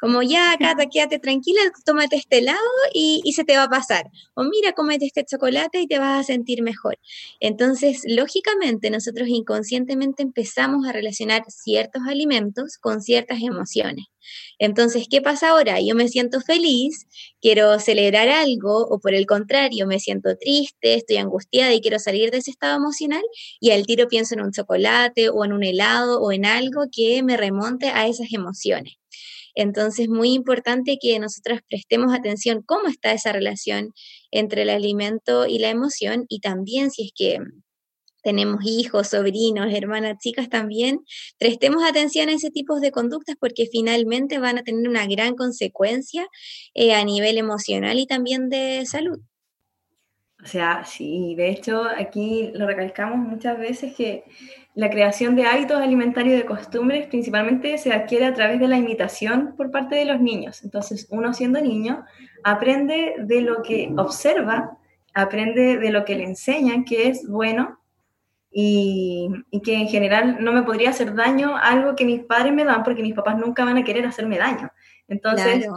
Como 0.00 0.22
ya, 0.22 0.56
Cata, 0.58 0.86
quédate 0.86 1.18
tranquila, 1.18 1.60
tómate 1.84 2.16
este 2.16 2.38
helado 2.38 2.58
y, 2.94 3.20
y, 3.24 3.32
se 3.32 3.44
te 3.44 3.56
va 3.56 3.64
a 3.64 3.68
pasar. 3.68 4.06
O 4.34 4.44
mira, 4.44 4.72
cómete 4.72 5.06
este 5.06 5.24
chocolate 5.24 5.80
y 5.80 5.88
te 5.88 5.98
vas 5.98 6.20
a 6.20 6.24
sentir 6.24 6.62
mejor. 6.62 6.98
Entonces, 7.40 8.02
lógicamente, 8.06 8.88
nosotros 8.90 9.28
inconscientemente 9.28 10.22
empezamos 10.22 10.86
a 10.86 10.92
relacionar 10.92 11.42
ciertos 11.48 12.02
alimentos 12.06 12.78
con 12.78 13.02
ciertas 13.02 13.42
emociones. 13.42 14.06
Entonces, 14.58 15.06
¿qué 15.10 15.20
pasa 15.20 15.50
ahora? 15.50 15.80
Yo 15.80 15.94
me 15.94 16.08
siento 16.08 16.40
feliz, 16.40 17.06
quiero 17.40 17.78
celebrar 17.78 18.28
algo, 18.28 18.86
o 18.88 18.98
por 18.98 19.14
el 19.14 19.26
contrario, 19.26 19.86
me 19.86 20.00
siento 20.00 20.36
triste, 20.36 20.94
estoy 20.94 21.16
angustiada 21.18 21.74
y 21.74 21.80
quiero 21.80 21.98
salir 21.98 22.30
de 22.30 22.38
ese 22.38 22.50
estado 22.50 22.76
emocional, 22.76 23.22
y 23.60 23.70
al 23.70 23.86
tiro 23.86 24.08
pienso 24.08 24.34
en 24.34 24.42
un 24.42 24.52
chocolate 24.52 25.28
o 25.28 25.44
en 25.44 25.52
un 25.52 25.64
helado 25.64 26.20
o 26.20 26.32
en 26.32 26.46
algo 26.46 26.84
que 26.90 27.22
me 27.22 27.36
remonte 27.36 27.88
a 27.88 28.06
esas 28.08 28.32
emociones. 28.32 28.94
Entonces, 29.54 30.08
muy 30.08 30.34
importante 30.34 30.98
que 31.00 31.18
nosotros 31.18 31.60
prestemos 31.68 32.14
atención 32.14 32.62
cómo 32.64 32.88
está 32.88 33.12
esa 33.12 33.32
relación 33.32 33.92
entre 34.30 34.62
el 34.62 34.70
alimento 34.70 35.46
y 35.46 35.58
la 35.58 35.70
emoción 35.70 36.26
y 36.28 36.40
también 36.40 36.90
si 36.90 37.04
es 37.06 37.12
que 37.16 37.38
tenemos 38.26 38.58
hijos, 38.64 39.10
sobrinos, 39.10 39.72
hermanas, 39.72 40.18
chicas 40.18 40.48
también, 40.48 41.04
prestemos 41.38 41.84
atención 41.88 42.28
a 42.28 42.32
ese 42.32 42.50
tipo 42.50 42.80
de 42.80 42.90
conductas 42.90 43.36
porque 43.38 43.68
finalmente 43.70 44.40
van 44.40 44.58
a 44.58 44.64
tener 44.64 44.88
una 44.88 45.06
gran 45.06 45.36
consecuencia 45.36 46.26
eh, 46.74 46.92
a 46.92 47.04
nivel 47.04 47.38
emocional 47.38 48.00
y 48.00 48.06
también 48.08 48.48
de 48.48 48.84
salud. 48.84 49.20
O 50.42 50.46
sea, 50.48 50.84
sí, 50.84 51.36
de 51.36 51.50
hecho 51.50 51.84
aquí 51.84 52.50
lo 52.52 52.66
recalcamos 52.66 53.18
muchas 53.18 53.60
veces 53.60 53.94
que 53.94 54.24
la 54.74 54.90
creación 54.90 55.36
de 55.36 55.44
hábitos 55.44 55.80
alimentarios 55.80 56.34
y 56.34 56.38
de 56.38 56.46
costumbres 56.46 57.06
principalmente 57.06 57.78
se 57.78 57.92
adquiere 57.92 58.24
a 58.26 58.34
través 58.34 58.58
de 58.58 58.66
la 58.66 58.76
imitación 58.76 59.54
por 59.56 59.70
parte 59.70 59.94
de 59.94 60.04
los 60.04 60.20
niños. 60.20 60.64
Entonces, 60.64 61.06
uno 61.10 61.32
siendo 61.32 61.60
niño 61.60 62.04
aprende 62.42 63.14
de 63.20 63.40
lo 63.42 63.62
que 63.62 63.94
observa, 63.96 64.78
aprende 65.14 65.78
de 65.78 65.90
lo 65.90 66.04
que 66.04 66.16
le 66.16 66.24
enseñan 66.24 66.84
que 66.84 67.06
es 67.06 67.24
bueno 67.28 67.78
y, 68.58 69.28
que 69.62 69.74
en 69.74 69.86
general 69.86 70.38
no 70.40 70.50
me 70.50 70.62
podría 70.62 70.88
hacer 70.88 71.14
daño 71.14 71.58
algo 71.58 71.94
que 71.94 72.06
mis 72.06 72.22
padres 72.22 72.54
me 72.54 72.64
dan 72.64 72.84
porque 72.84 73.02
mis 73.02 73.12
papás 73.12 73.36
nunca 73.36 73.66
van 73.66 73.76
a 73.76 73.84
querer 73.84 74.06
hacerme 74.06 74.38
daño. 74.38 74.70
Entonces, 75.08 75.68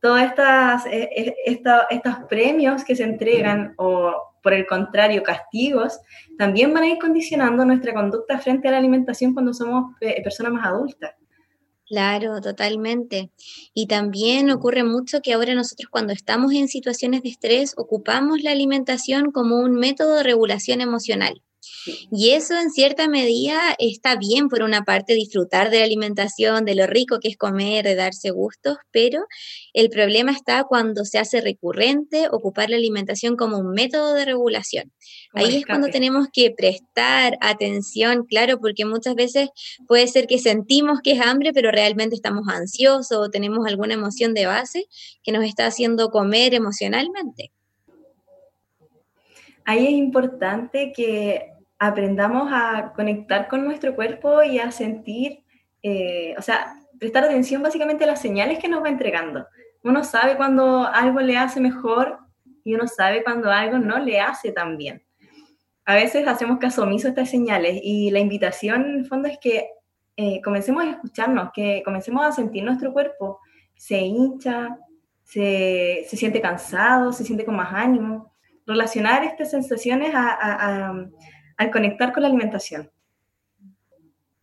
todos 0.00 0.20
estas, 0.20 0.86
e, 0.86 1.10
e, 1.16 1.62
estos 1.90 2.14
premios 2.28 2.84
que 2.84 2.94
se 2.94 3.02
entregan 3.02 3.74
o 3.76 4.14
por 4.40 4.52
el 4.52 4.68
contrario 4.68 5.24
castigos, 5.24 5.98
también 6.38 6.72
van 6.72 6.84
a 6.84 6.88
ir 6.90 6.98
condicionando 7.00 7.64
nuestra 7.64 7.92
conducta 7.92 8.38
frente 8.38 8.68
a 8.68 8.70
la 8.70 8.78
alimentación 8.78 9.34
cuando 9.34 9.52
somos 9.52 9.96
personas 10.22 10.52
más 10.52 10.66
adultas. 10.66 11.14
Claro, 11.86 12.40
totalmente. 12.40 13.32
Y 13.74 13.88
también 13.88 14.48
ocurre 14.50 14.84
mucho 14.84 15.22
que 15.22 15.32
ahora 15.32 15.54
nosotros 15.54 15.88
cuando 15.90 16.12
estamos 16.12 16.52
en 16.52 16.68
situaciones 16.68 17.24
de 17.24 17.30
estrés 17.30 17.74
ocupamos 17.76 18.42
la 18.42 18.52
alimentación 18.52 19.32
como 19.32 19.56
un 19.56 19.74
método 19.74 20.16
de 20.16 20.22
regulación 20.22 20.80
emocional. 20.80 21.42
Y 22.10 22.30
eso 22.30 22.58
en 22.58 22.70
cierta 22.70 23.08
medida 23.08 23.74
está 23.78 24.16
bien 24.16 24.48
por 24.48 24.62
una 24.62 24.84
parte 24.84 25.14
disfrutar 25.14 25.70
de 25.70 25.78
la 25.78 25.84
alimentación, 25.84 26.64
de 26.64 26.74
lo 26.74 26.86
rico 26.86 27.18
que 27.20 27.28
es 27.28 27.36
comer, 27.36 27.84
de 27.84 27.94
darse 27.94 28.30
gustos, 28.30 28.76
pero 28.90 29.24
el 29.72 29.88
problema 29.88 30.32
está 30.32 30.64
cuando 30.64 31.04
se 31.04 31.18
hace 31.18 31.40
recurrente 31.40 32.28
ocupar 32.30 32.70
la 32.70 32.76
alimentación 32.76 33.36
como 33.36 33.58
un 33.58 33.70
método 33.70 34.14
de 34.14 34.24
regulación. 34.24 34.92
Ahí 35.34 35.56
es 35.56 35.66
cuando 35.66 35.88
tenemos 35.88 36.28
que 36.32 36.50
prestar 36.50 37.38
atención, 37.40 38.24
claro, 38.26 38.58
porque 38.58 38.84
muchas 38.84 39.14
veces 39.14 39.48
puede 39.86 40.06
ser 40.08 40.26
que 40.26 40.38
sentimos 40.38 41.00
que 41.02 41.12
es 41.12 41.20
hambre, 41.20 41.52
pero 41.52 41.70
realmente 41.70 42.14
estamos 42.14 42.48
ansiosos 42.48 43.18
o 43.18 43.30
tenemos 43.30 43.66
alguna 43.66 43.94
emoción 43.94 44.34
de 44.34 44.46
base 44.46 44.86
que 45.22 45.32
nos 45.32 45.44
está 45.44 45.66
haciendo 45.66 46.10
comer 46.10 46.54
emocionalmente. 46.54 47.52
Ahí 49.64 49.86
es 49.86 49.92
importante 49.92 50.92
que 50.92 51.51
aprendamos 51.82 52.48
a 52.52 52.92
conectar 52.94 53.48
con 53.48 53.64
nuestro 53.64 53.96
cuerpo 53.96 54.40
y 54.44 54.60
a 54.60 54.70
sentir, 54.70 55.42
eh, 55.82 56.32
o 56.38 56.42
sea, 56.42 56.76
prestar 56.96 57.24
atención 57.24 57.60
básicamente 57.60 58.04
a 58.04 58.06
las 58.06 58.22
señales 58.22 58.60
que 58.60 58.68
nos 58.68 58.84
va 58.84 58.88
entregando. 58.88 59.48
Uno 59.82 60.04
sabe 60.04 60.36
cuando 60.36 60.86
algo 60.86 61.18
le 61.18 61.36
hace 61.36 61.58
mejor 61.60 62.20
y 62.62 62.76
uno 62.76 62.86
sabe 62.86 63.24
cuando 63.24 63.50
algo 63.50 63.78
no 63.78 63.98
le 63.98 64.20
hace 64.20 64.52
tan 64.52 64.76
bien. 64.76 65.02
A 65.84 65.94
veces 65.96 66.28
hacemos 66.28 66.58
caso 66.58 66.84
omiso 66.84 67.08
a 67.08 67.10
estas 67.10 67.30
señales 67.30 67.80
y 67.82 68.12
la 68.12 68.20
invitación 68.20 68.82
en 68.82 68.98
el 69.00 69.06
fondo 69.06 69.26
es 69.26 69.38
que 69.38 69.66
eh, 70.16 70.40
comencemos 70.40 70.84
a 70.84 70.90
escucharnos, 70.90 71.50
que 71.52 71.82
comencemos 71.84 72.24
a 72.24 72.30
sentir 72.30 72.62
nuestro 72.62 72.92
cuerpo. 72.92 73.40
Se 73.74 73.98
hincha, 73.98 74.78
se, 75.24 76.04
se 76.06 76.16
siente 76.16 76.40
cansado, 76.40 77.12
se 77.12 77.24
siente 77.24 77.44
con 77.44 77.56
más 77.56 77.74
ánimo. 77.74 78.32
Relacionar 78.66 79.24
estas 79.24 79.50
sensaciones 79.50 80.12
a 80.14 80.94
al 81.56 81.70
conectar 81.70 82.12
con 82.12 82.22
la 82.22 82.28
alimentación. 82.28 82.90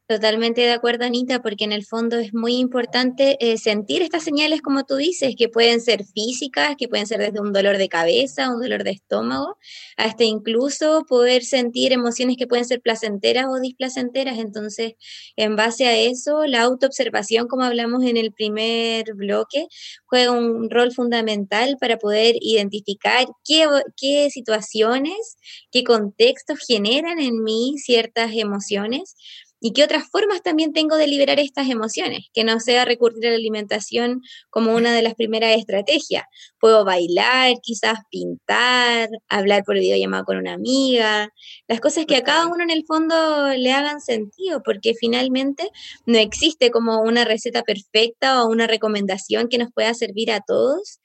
Totalmente 0.10 0.62
de 0.62 0.72
acuerdo, 0.72 1.06
Anita, 1.06 1.40
porque 1.40 1.66
en 1.66 1.72
el 1.72 1.86
fondo 1.86 2.18
es 2.18 2.34
muy 2.34 2.56
importante 2.56 3.38
eh, 3.42 3.60
sentir 3.60 4.02
estas 4.02 4.24
señales, 4.24 4.64
como 4.64 4.84
tú 4.84 4.96
dices, 4.96 5.36
que 5.38 5.50
pueden 5.50 5.82
ser 5.82 6.04
físicas, 6.04 6.74
que 6.80 6.88
pueden 6.88 7.06
ser 7.06 7.20
desde 7.20 7.40
un 7.40 7.54
dolor 7.54 7.78
de 7.78 7.90
cabeza, 7.90 8.52
un 8.52 8.60
dolor 8.60 8.84
de 8.84 8.90
estómago, 8.90 9.60
hasta 9.98 10.24
incluso 10.24 11.06
poder 11.08 11.44
sentir 11.44 11.94
emociones 11.94 12.38
que 12.38 12.48
pueden 12.48 12.66
ser 12.66 12.82
placenteras 12.82 13.46
o 13.50 13.60
displacenteras. 13.60 14.40
Entonces, 14.40 14.94
en 15.36 15.56
base 15.56 15.86
a 15.86 15.96
eso, 15.96 16.44
la 16.48 16.64
autoobservación, 16.64 17.48
como 17.48 17.62
hablamos 17.62 18.04
en 18.04 18.18
el 18.18 18.34
primer 18.34 19.14
bloque, 19.14 19.68
juega 20.08 20.32
un 20.32 20.72
rol 20.72 20.92
fundamental 20.92 21.78
para 21.80 21.98
poder 21.98 22.36
identificar 22.42 23.28
qué, 23.46 23.68
qué 23.96 24.32
situaciones, 24.32 25.38
qué 25.72 25.84
contextos 25.84 26.58
generan 26.68 27.20
en 27.20 27.44
mí 27.44 27.76
ciertas 27.78 28.32
emociones 28.34 29.14
y 29.60 29.74
qué 29.74 29.84
otras 29.84 30.10
formas 30.10 30.42
también 30.42 30.74
tengo 30.74 30.96
de 30.96 31.08
liberar 31.08 31.40
estas 31.40 31.70
emociones, 31.70 32.28
que 32.34 32.44
no 32.44 32.60
sea 32.60 32.86
recurrir 32.86 33.28
a 33.28 33.30
la 33.32 33.36
alimentación 33.36 34.22
como 34.50 34.76
una 34.76 34.94
de 34.94 35.02
las 35.02 35.16
primeras 35.16 35.58
estrategias. 35.58 36.24
Puedo 36.60 36.86
bailar, 36.86 37.56
quizás 37.62 38.00
pintar, 38.10 39.10
hablar 39.28 39.64
por 39.64 39.76
videollamada 39.76 40.24
con 40.24 40.38
una 40.38 40.54
amiga, 40.54 41.30
las 41.68 41.80
cosas 41.80 42.06
que 42.06 42.16
a 42.16 42.24
cada 42.24 42.48
uno 42.48 42.64
en 42.64 42.70
el 42.70 42.86
fondo 42.86 43.50
le 43.50 43.72
hagan 43.72 44.02
sentido, 44.02 44.62
porque 44.64 44.94
finalmente 45.00 45.70
no 46.06 46.18
existe 46.18 46.72
como 46.72 47.02
una 47.02 47.26
receta 47.26 47.64
perfecta 47.64 48.44
o 48.44 48.50
una 48.50 48.68
recomendación 48.68 49.48
que 49.50 49.58
nos 49.58 49.72
pueda 49.72 49.94
servir 49.94 50.32
a 50.32 50.42
todos 50.42 51.00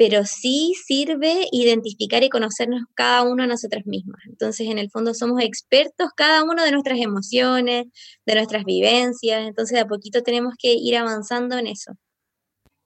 pero 0.00 0.24
sí 0.24 0.72
sirve 0.86 1.46
identificar 1.52 2.22
y 2.22 2.30
conocernos 2.30 2.84
cada 2.94 3.22
uno 3.22 3.42
a 3.42 3.46
nosotras 3.46 3.84
mismas. 3.84 4.22
Entonces, 4.26 4.66
en 4.66 4.78
el 4.78 4.90
fondo 4.90 5.12
somos 5.12 5.42
expertos 5.42 6.08
cada 6.16 6.42
uno 6.42 6.64
de 6.64 6.72
nuestras 6.72 6.98
emociones, 7.00 7.84
de 8.24 8.34
nuestras 8.34 8.64
vivencias, 8.64 9.46
entonces 9.46 9.74
de 9.74 9.80
a 9.80 9.86
poquito 9.86 10.22
tenemos 10.22 10.54
que 10.58 10.72
ir 10.72 10.96
avanzando 10.96 11.58
en 11.58 11.66
eso. 11.66 11.92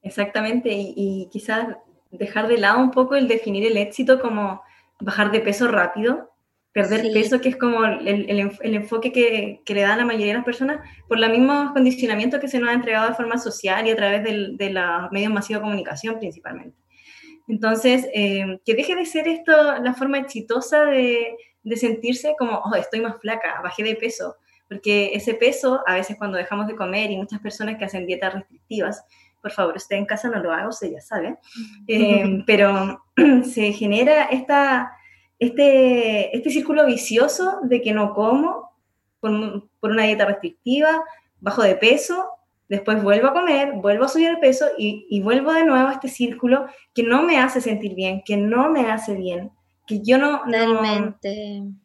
Exactamente, 0.02 0.70
y, 0.72 1.28
quizás 1.30 1.76
dejar 2.10 2.48
de 2.48 2.58
lado 2.58 2.80
un 2.80 2.90
poco 2.90 3.14
el 3.14 3.28
definir 3.28 3.64
el 3.64 3.76
éxito 3.76 4.20
como 4.20 4.60
bajar 4.98 5.30
de 5.30 5.38
peso 5.38 5.68
rápido, 5.68 6.32
perder 6.72 7.12
peso, 7.12 7.40
que 7.40 7.50
es 7.50 7.56
como 7.56 7.84
el, 7.84 8.28
el, 8.28 8.74
enfoque 8.74 9.12
que, 9.12 9.62
que, 9.64 9.74
le 9.74 9.82
da 9.82 9.96
la 9.96 10.04
mayoría 10.04 10.32
de 10.32 10.38
las 10.38 10.44
personas, 10.44 10.80
por 11.06 11.20
los 11.20 11.30
mismos 11.30 11.70
condicionamientos 11.74 12.40
que 12.40 12.48
se 12.48 12.58
nos 12.58 12.70
ha 12.70 12.72
entregado 12.72 13.08
de 13.08 13.14
forma 13.14 13.38
social 13.38 13.86
y 13.86 13.92
a 13.92 13.96
través 13.96 14.24
de 14.24 14.70
los 14.70 15.12
medios 15.12 15.32
masivos 15.32 15.60
de 15.60 15.66
comunicación 15.66 16.18
principalmente. 16.18 16.83
Entonces, 17.46 18.08
eh, 18.14 18.60
que 18.64 18.74
deje 18.74 18.94
de 18.94 19.06
ser 19.06 19.28
esto 19.28 19.52
la 19.82 19.94
forma 19.94 20.18
exitosa 20.18 20.84
de, 20.86 21.36
sentirse 21.76 22.34
como, 22.38 22.58
oh, 22.58 22.74
estoy 22.74 23.00
más 23.00 23.20
flaca, 23.20 23.60
bajé 23.62 23.82
de 23.82 23.96
peso, 23.96 24.36
porque 24.68 25.10
ese 25.14 25.34
peso, 25.34 25.82
a 25.86 25.94
veces 25.94 26.16
cuando 26.16 26.38
dejamos 26.38 26.66
de 26.66 26.76
comer 26.76 27.10
y 27.10 27.16
muchas 27.16 27.40
personas 27.40 27.76
que 27.76 27.84
hacen 27.84 28.06
dietas 28.06 28.34
restrictivas, 28.34 29.04
por 29.42 29.50
favor, 29.50 29.76
usted 29.76 29.96
en 29.96 30.06
casa 30.06 30.30
no 30.30 30.42
lo 30.42 30.52
haga, 30.52 30.68
usted 30.68 30.90
ya 30.90 31.00
sabe, 31.00 31.36
eh, 31.86 32.42
pero 32.46 33.04
se 33.44 33.72
genera 33.72 34.24
esta, 34.24 34.92
este, 35.38 36.34
este 36.36 36.50
círculo 36.50 36.86
vicioso 36.86 37.60
de 37.62 37.82
que 37.82 37.92
no 37.92 38.14
como 38.14 38.72
por, 39.20 39.68
por 39.80 39.90
una 39.90 40.04
dieta 40.04 40.24
restrictiva, 40.24 41.02
bajo 41.40 41.62
de 41.62 41.76
peso 41.76 42.33
después 42.68 43.02
vuelvo 43.02 43.28
a 43.28 43.32
comer, 43.32 43.72
vuelvo 43.74 44.04
a 44.04 44.08
subir 44.08 44.28
el 44.28 44.38
peso 44.38 44.66
y, 44.78 45.20
vuelvo 45.22 45.52
de 45.52 45.64
nuevo 45.64 45.88
a 45.88 45.92
este 45.92 46.08
círculo 46.08 46.66
que 46.94 47.02
no 47.02 47.22
me 47.22 47.38
hace 47.38 47.60
sentir 47.60 47.94
bien, 47.94 48.22
que 48.24 48.36
no 48.36 48.70
me 48.70 48.90
hace 48.90 49.14
bien, 49.14 49.50
que 49.86 50.00
yo 50.02 50.18
no, 50.18 50.42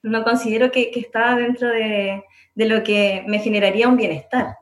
no, 0.03 0.23
considero 0.23 0.71
que, 0.71 0.91
está 0.95 1.35
dentro 1.35 1.67
de, 1.69 2.23
lo 2.55 2.83
que 2.83 3.23
me 3.27 3.39
generaría 3.39 3.87
un 3.87 3.97
bienestar. 3.97 4.55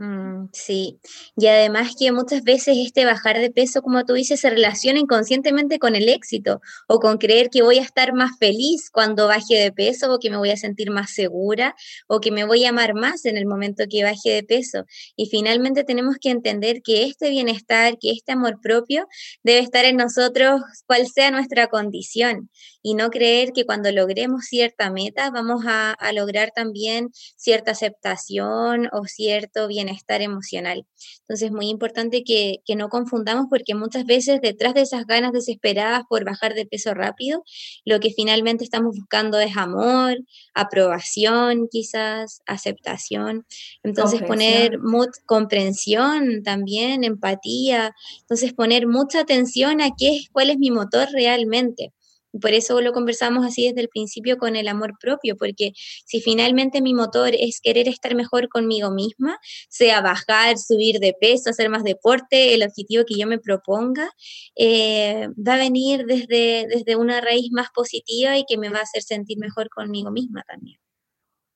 Mm, 0.00 0.50
sí, 0.52 1.00
y 1.36 1.48
además 1.48 1.96
que 1.98 2.12
muchas 2.12 2.44
veces 2.44 2.76
este 2.78 3.04
bajar 3.04 3.40
de 3.40 3.50
peso, 3.50 3.82
como 3.82 4.04
tú 4.04 4.12
dices, 4.14 4.38
se 4.38 4.48
relaciona 4.48 5.00
inconscientemente 5.00 5.80
con 5.80 5.96
el 5.96 6.08
éxito 6.08 6.60
o 6.86 7.00
con 7.00 7.18
creer 7.18 7.50
que 7.50 7.62
voy 7.62 7.78
a 7.78 7.82
estar 7.82 8.12
más 8.14 8.30
feliz 8.38 8.90
cuando 8.92 9.26
baje 9.26 9.56
de 9.56 9.72
peso 9.72 10.14
o 10.14 10.20
que 10.20 10.30
me 10.30 10.36
voy 10.36 10.50
a 10.50 10.56
sentir 10.56 10.92
más 10.92 11.10
segura 11.10 11.74
o 12.06 12.20
que 12.20 12.30
me 12.30 12.44
voy 12.44 12.64
a 12.64 12.68
amar 12.68 12.94
más 12.94 13.24
en 13.24 13.36
el 13.36 13.46
momento 13.46 13.84
que 13.90 14.04
baje 14.04 14.30
de 14.30 14.44
peso. 14.44 14.84
Y 15.16 15.26
finalmente 15.26 15.82
tenemos 15.82 16.14
que 16.20 16.30
entender 16.30 16.80
que 16.82 17.02
este 17.02 17.30
bienestar, 17.30 17.98
que 17.98 18.12
este 18.12 18.30
amor 18.30 18.60
propio 18.62 19.08
debe 19.42 19.58
estar 19.58 19.84
en 19.84 19.96
nosotros, 19.96 20.60
cual 20.86 21.08
sea 21.08 21.32
nuestra 21.32 21.66
condición 21.66 22.50
y 22.88 22.94
no 22.94 23.10
creer 23.10 23.52
que 23.52 23.66
cuando 23.66 23.92
logremos 23.92 24.46
cierta 24.46 24.90
meta 24.90 25.30
vamos 25.30 25.66
a, 25.66 25.92
a 25.92 26.12
lograr 26.12 26.50
también 26.54 27.10
cierta 27.36 27.72
aceptación 27.72 28.88
o 28.92 29.04
cierto 29.04 29.68
bienestar 29.68 29.98
estar 29.98 30.22
emocional. 30.22 30.86
Entonces 31.20 31.48
es 31.48 31.52
muy 31.52 31.68
importante 31.68 32.24
que, 32.24 32.58
que 32.64 32.76
no 32.76 32.88
confundamos 32.88 33.46
porque 33.50 33.74
muchas 33.74 34.06
veces 34.06 34.40
detrás 34.40 34.72
de 34.72 34.82
esas 34.82 35.06
ganas 35.06 35.32
desesperadas 35.32 36.04
por 36.08 36.24
bajar 36.24 36.54
de 36.54 36.64
peso 36.64 36.94
rápido, 36.94 37.44
lo 37.84 38.00
que 38.00 38.10
finalmente 38.10 38.64
estamos 38.64 38.96
buscando 38.96 39.38
es 39.38 39.56
amor, 39.56 40.16
aprobación 40.54 41.68
quizás, 41.70 42.40
aceptación. 42.46 43.46
Entonces 43.82 44.22
poner 44.22 44.78
comprensión 45.26 46.42
también, 46.42 47.04
empatía. 47.04 47.94
Entonces 48.20 48.54
poner 48.54 48.86
mucha 48.86 49.20
atención 49.20 49.80
a 49.80 49.90
qué 49.96 50.16
es, 50.16 50.28
cuál 50.32 50.50
es 50.50 50.58
mi 50.58 50.70
motor 50.70 51.08
realmente. 51.12 51.92
Por 52.40 52.52
eso 52.52 52.80
lo 52.80 52.92
conversamos 52.92 53.44
así 53.46 53.68
desde 53.68 53.80
el 53.80 53.88
principio 53.88 54.36
con 54.36 54.56
el 54.56 54.68
amor 54.68 54.94
propio, 55.00 55.36
porque 55.36 55.72
si 55.74 56.20
finalmente 56.20 56.82
mi 56.82 56.94
motor 56.94 57.30
es 57.32 57.60
querer 57.60 57.88
estar 57.88 58.14
mejor 58.14 58.48
conmigo 58.48 58.90
misma, 58.90 59.38
sea 59.68 60.00
bajar, 60.00 60.58
subir 60.58 61.00
de 61.00 61.14
peso, 61.18 61.50
hacer 61.50 61.70
más 61.70 61.84
deporte, 61.84 62.54
el 62.54 62.62
objetivo 62.62 63.04
que 63.06 63.18
yo 63.18 63.26
me 63.26 63.38
proponga, 63.38 64.10
eh, 64.56 65.28
va 65.36 65.54
a 65.54 65.58
venir 65.58 66.04
desde, 66.04 66.66
desde 66.68 66.96
una 66.96 67.20
raíz 67.20 67.50
más 67.50 67.68
positiva 67.74 68.36
y 68.36 68.44
que 68.46 68.58
me 68.58 68.68
va 68.68 68.78
a 68.78 68.82
hacer 68.82 69.02
sentir 69.02 69.38
mejor 69.38 69.68
conmigo 69.70 70.10
misma 70.10 70.42
también. 70.46 70.78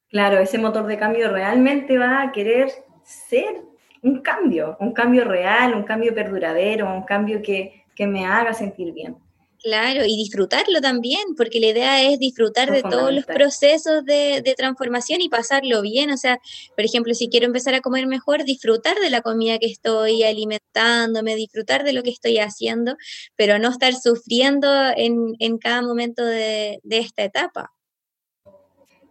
Claro, 0.09 0.39
ese 0.39 0.59
motor 0.59 0.87
de 0.87 0.99
cambio 0.99 1.31
realmente 1.31 1.97
va 1.97 2.23
a 2.23 2.33
querer 2.33 2.71
ser 3.05 3.63
un 4.03 4.21
cambio, 4.21 4.77
un 4.81 4.93
cambio 4.93 5.25
real, 5.25 5.75
un 5.75 5.85
cambio 5.85 6.15
perduradero, 6.15 6.93
un 6.93 7.05
cambio 7.05 7.41
que, 7.41 7.85
que 7.95 8.07
me 8.07 8.27
haga 8.27 8.53
sentir 8.53 8.93
bien. 8.93 9.17
Claro, 9.63 10.05
y 10.05 10.17
disfrutarlo 10.17 10.81
también, 10.81 11.23
porque 11.37 11.61
la 11.61 11.69
idea 11.69 12.03
es 12.03 12.19
disfrutar 12.19 12.73
de 12.73 12.83
todos 12.83 13.13
los 13.13 13.25
procesos 13.25 14.05
de, 14.05 14.55
transformación 14.57 15.21
y 15.21 15.29
pasarlo 15.29 15.83
bien. 15.83 16.11
O 16.11 16.17
sea, 16.17 16.41
por 16.75 16.85
ejemplo, 16.85 17.15
si 17.15 17.29
quiero 17.29 17.47
empezar 17.47 17.75
a 17.75 17.81
comer 17.81 18.09
mejor, 18.09 18.43
disfrutar 18.43 18.97
de 18.99 19.09
la 19.09 19.21
comida 19.21 19.59
que 19.59 19.67
estoy 19.67 20.25
alimentándome, 20.25 21.37
disfrutar 21.37 21.85
de 21.85 21.93
lo 21.93 22.03
que 22.03 22.11
estoy 22.11 22.39
haciendo, 22.39 22.97
pero 23.37 23.61
no 23.61 23.69
estar 23.69 23.95
sufriendo 23.95 24.69
en, 24.97 25.59
cada 25.59 25.81
momento 25.83 26.25
de, 26.25 26.81
esta 26.91 27.23
etapa. 27.23 27.73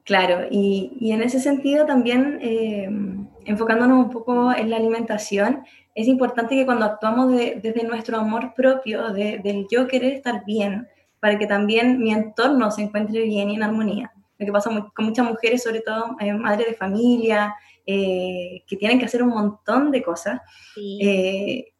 Claro, 0.03 0.47
y, 0.51 1.11
en 1.11 1.21
ese 1.21 1.39
sentido 1.39 1.85
también 1.85 2.39
eh, 2.41 2.89
enfocándonos 3.45 4.05
un 4.05 4.11
poco 4.11 4.51
en 4.51 4.69
la 4.69 4.75
alimentación, 4.75 5.63
es 5.93 6.07
importante 6.07 6.55
que 6.55 6.65
cuando 6.65 6.85
actuamos 6.85 7.31
desde 7.31 7.83
nuestro 7.83 8.17
amor 8.17 8.53
propio, 8.55 9.11
del 9.11 9.67
yo 9.69 9.87
querer 9.87 10.13
estar 10.13 10.45
bien, 10.45 10.87
para 11.19 11.37
que 11.37 11.47
también 11.47 11.99
mi 11.99 12.11
entorno 12.11 12.71
se 12.71 12.81
encuentre 12.81 13.21
bien 13.21 13.49
y 13.49 13.55
en 13.55 13.63
armonía. 13.63 14.11
Lo 14.37 14.45
que 14.45 14.51
pasa 14.51 14.71
con 14.93 15.05
muchas 15.05 15.27
mujeres, 15.27 15.61
sobre 15.61 15.81
todo 15.81 16.15
eh, 16.19 16.33
madres 16.33 16.67
de 16.67 16.73
familia, 16.73 17.53
eh, 17.85 18.63
que 18.65 18.75
tienen 18.75 18.97
que 18.97 19.05
hacer 19.05 19.21
un 19.21 19.29
montón 19.29 19.91
de 19.91 20.01
cosas. 20.01 20.41
Eh, 20.75 21.73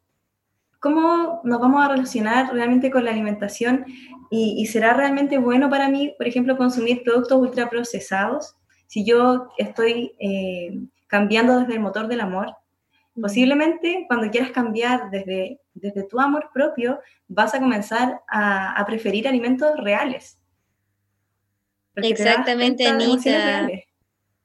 ¿Cómo 0.78 1.40
nos 1.42 1.60
vamos 1.60 1.84
a 1.84 1.88
relacionar 1.88 2.52
realmente 2.52 2.90
con 2.90 3.04
la 3.04 3.10
alimentación? 3.10 3.84
Y, 4.30 4.54
y, 4.58 4.66
será 4.66 4.94
realmente 4.94 5.38
bueno 5.38 5.68
para 5.68 5.88
mí, 5.88 6.14
por 6.16 6.26
ejemplo, 6.26 6.56
consumir 6.56 7.02
productos 7.02 7.38
ultraprocesados? 7.38 8.56
Si 8.86 9.04
yo 9.04 9.48
estoy 9.58 10.12
cambiando 11.08 11.58
desde 11.58 11.74
el 11.74 11.80
motor 11.80 12.06
del 12.06 12.20
amor, 12.20 12.54
Posiblemente 13.20 14.06
cuando 14.08 14.30
quieras 14.30 14.50
cambiar 14.52 15.10
desde, 15.10 15.60
desde 15.74 16.04
tu 16.04 16.18
amor 16.18 16.50
propio, 16.52 16.98
vas 17.28 17.54
a 17.54 17.60
comenzar 17.60 18.20
a, 18.28 18.82
preferir 18.86 19.28
alimentos 19.28 19.70
reales. 19.78 20.38
Exactamente, 21.96 22.86
Anita. 22.86 23.68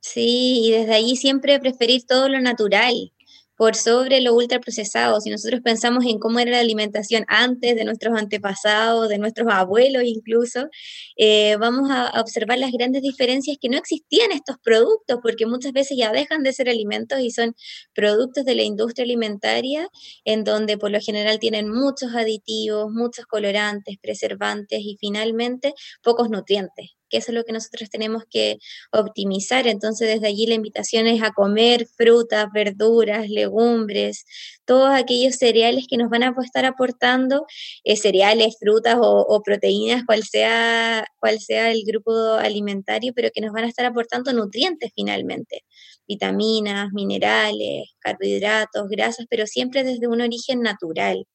Sí, 0.01 0.61
y 0.65 0.71
desde 0.71 0.93
ahí 0.93 1.15
siempre 1.15 1.59
preferir 1.59 2.05
todo 2.05 2.29
lo 2.29 2.39
natural 2.39 3.11
por 3.57 3.75
sobre 3.75 4.21
lo 4.21 4.35
ultraprocesado. 4.35 5.19
Si 5.19 5.29
nosotros 5.29 5.61
pensamos 5.61 6.05
en 6.05 6.19
cómo 6.19 6.39
era 6.39 6.51
la 6.51 6.59
alimentación 6.59 7.25
antes 7.27 7.75
de 7.75 7.83
nuestros 7.83 8.17
antepasados, 8.17 9.09
de 9.09 9.17
nuestros 9.17 9.47
abuelos 9.51 10.03
incluso, 10.05 10.69
eh, 11.17 11.57
vamos 11.59 11.89
a, 11.91 12.21
observar 12.21 12.59
las 12.59 12.71
grandes 12.71 13.01
diferencias 13.01 13.57
que 13.59 13.69
no 13.69 13.77
existían 13.77 14.31
estos 14.31 14.57
productos, 14.63 15.19
porque 15.21 15.45
muchas 15.45 15.73
veces 15.73 15.97
ya 15.97 16.11
dejan 16.11 16.43
de 16.43 16.53
ser 16.53 16.69
alimentos 16.69 17.19
y 17.19 17.31
son 17.31 17.55
productos 17.93 18.45
de 18.45 18.55
la 18.55 18.63
industria 18.63 19.03
alimentaria, 19.03 19.87
en 20.23 20.43
donde 20.43 20.77
por 20.77 20.91
lo 20.91 20.99
general 21.01 21.39
tienen 21.39 21.69
muchos 21.69 22.15
aditivos, 22.15 22.91
muchos 22.91 23.25
colorantes, 23.25 23.97
preservantes 24.01 24.79
y 24.81 24.97
finalmente 24.99 25.73
pocos 26.03 26.29
nutrientes 26.29 26.97
que 27.09 27.17
eso 27.17 27.31
es 27.31 27.35
lo 27.35 27.43
que 27.43 27.53
nosotros 27.53 27.89
tenemos 27.89 28.23
que 28.29 28.57
optimizar. 28.91 29.67
Entonces, 29.67 30.07
desde 30.07 30.27
allí 30.27 30.45
la 30.45 30.55
invitación 30.55 31.07
es 31.07 31.21
a 31.23 31.31
comer 31.31 31.87
frutas, 31.87 32.47
verduras, 32.53 33.29
legumbres, 33.29 34.25
todos 34.65 34.89
aquellos 34.89 35.35
cereales 35.35 35.87
que 35.89 35.97
nos 35.97 36.09
van 36.09 36.23
a 36.23 36.33
estar 36.43 36.65
aportando, 36.65 37.45
eh, 37.83 37.95
cereales, 37.95 38.57
frutas 38.59 38.97
o, 38.99 39.41
proteínas, 39.43 40.03
cual 40.05 40.23
sea, 40.23 41.05
cual 41.19 41.39
sea 41.39 41.71
el 41.71 41.83
grupo 41.85 42.11
alimentario, 42.33 43.13
pero 43.15 43.29
que 43.33 43.41
nos 43.41 43.53
van 43.53 43.63
a 43.63 43.67
estar 43.67 43.85
aportando 43.85 44.33
nutrientes 44.33 44.91
finalmente, 44.95 45.63
vitaminas, 46.07 46.91
minerales, 46.93 47.95
carbohidratos, 47.99 48.87
grasas, 48.89 49.25
pero 49.29 49.47
siempre 49.47 49.83
desde 49.83 50.07
un 50.07 50.21
origen 50.21 50.61
natural. 50.61 51.25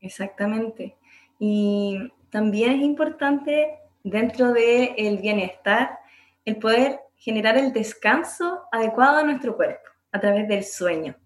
Exactamente. 0.00 0.96
Y 1.38 1.98
también 2.30 2.72
es 2.72 2.82
importante 2.82 3.78
dentro 4.04 4.52
del 4.52 4.94
el 4.96 5.18
bienestar, 5.18 5.98
el 6.44 6.56
poder 6.56 7.00
generar 7.16 7.58
el 7.58 7.72
descanso 7.72 8.62
adecuado 8.70 9.18
a 9.18 9.24
nuestro 9.24 9.56
cuerpo 9.56 9.90
a 10.12 10.20
través 10.20 10.46
del 10.46 10.62
sueño. 10.62 11.16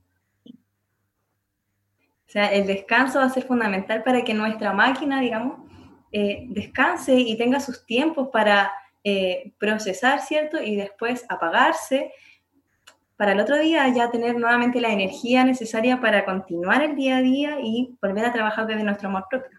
O 0.46 2.30
sea, 2.30 2.52
el 2.52 2.66
descanso 2.66 3.18
va 3.18 3.26
a 3.26 3.30
ser 3.30 3.44
fundamental 3.44 4.02
para 4.02 4.22
que 4.22 4.32
nuestra 4.32 4.72
máquina, 4.72 5.20
digamos, 5.20 5.60
eh, 6.12 6.46
descanse 6.48 7.14
y 7.14 7.36
tenga 7.36 7.60
sus 7.60 7.84
tiempos 7.84 8.28
para 8.32 8.72
eh, 9.02 9.52
procesar, 9.58 10.20
¿cierto? 10.20 10.62
Y 10.62 10.76
después 10.76 11.26
apagarse, 11.28 12.12
para 13.16 13.32
el 13.32 13.40
otro 13.40 13.58
día 13.58 13.88
ya 13.88 14.10
tener 14.10 14.36
nuevamente 14.36 14.80
la 14.80 14.92
energía 14.92 15.42
necesaria 15.42 16.00
para 16.00 16.24
continuar 16.24 16.82
el 16.84 16.94
día 16.94 17.16
a 17.16 17.22
día 17.22 17.58
y 17.60 17.96
volver 18.00 18.24
a 18.24 18.32
trabajar 18.32 18.66
desde 18.66 18.84
nuestro 18.84 19.08
amor 19.08 19.26
propio. 19.28 19.58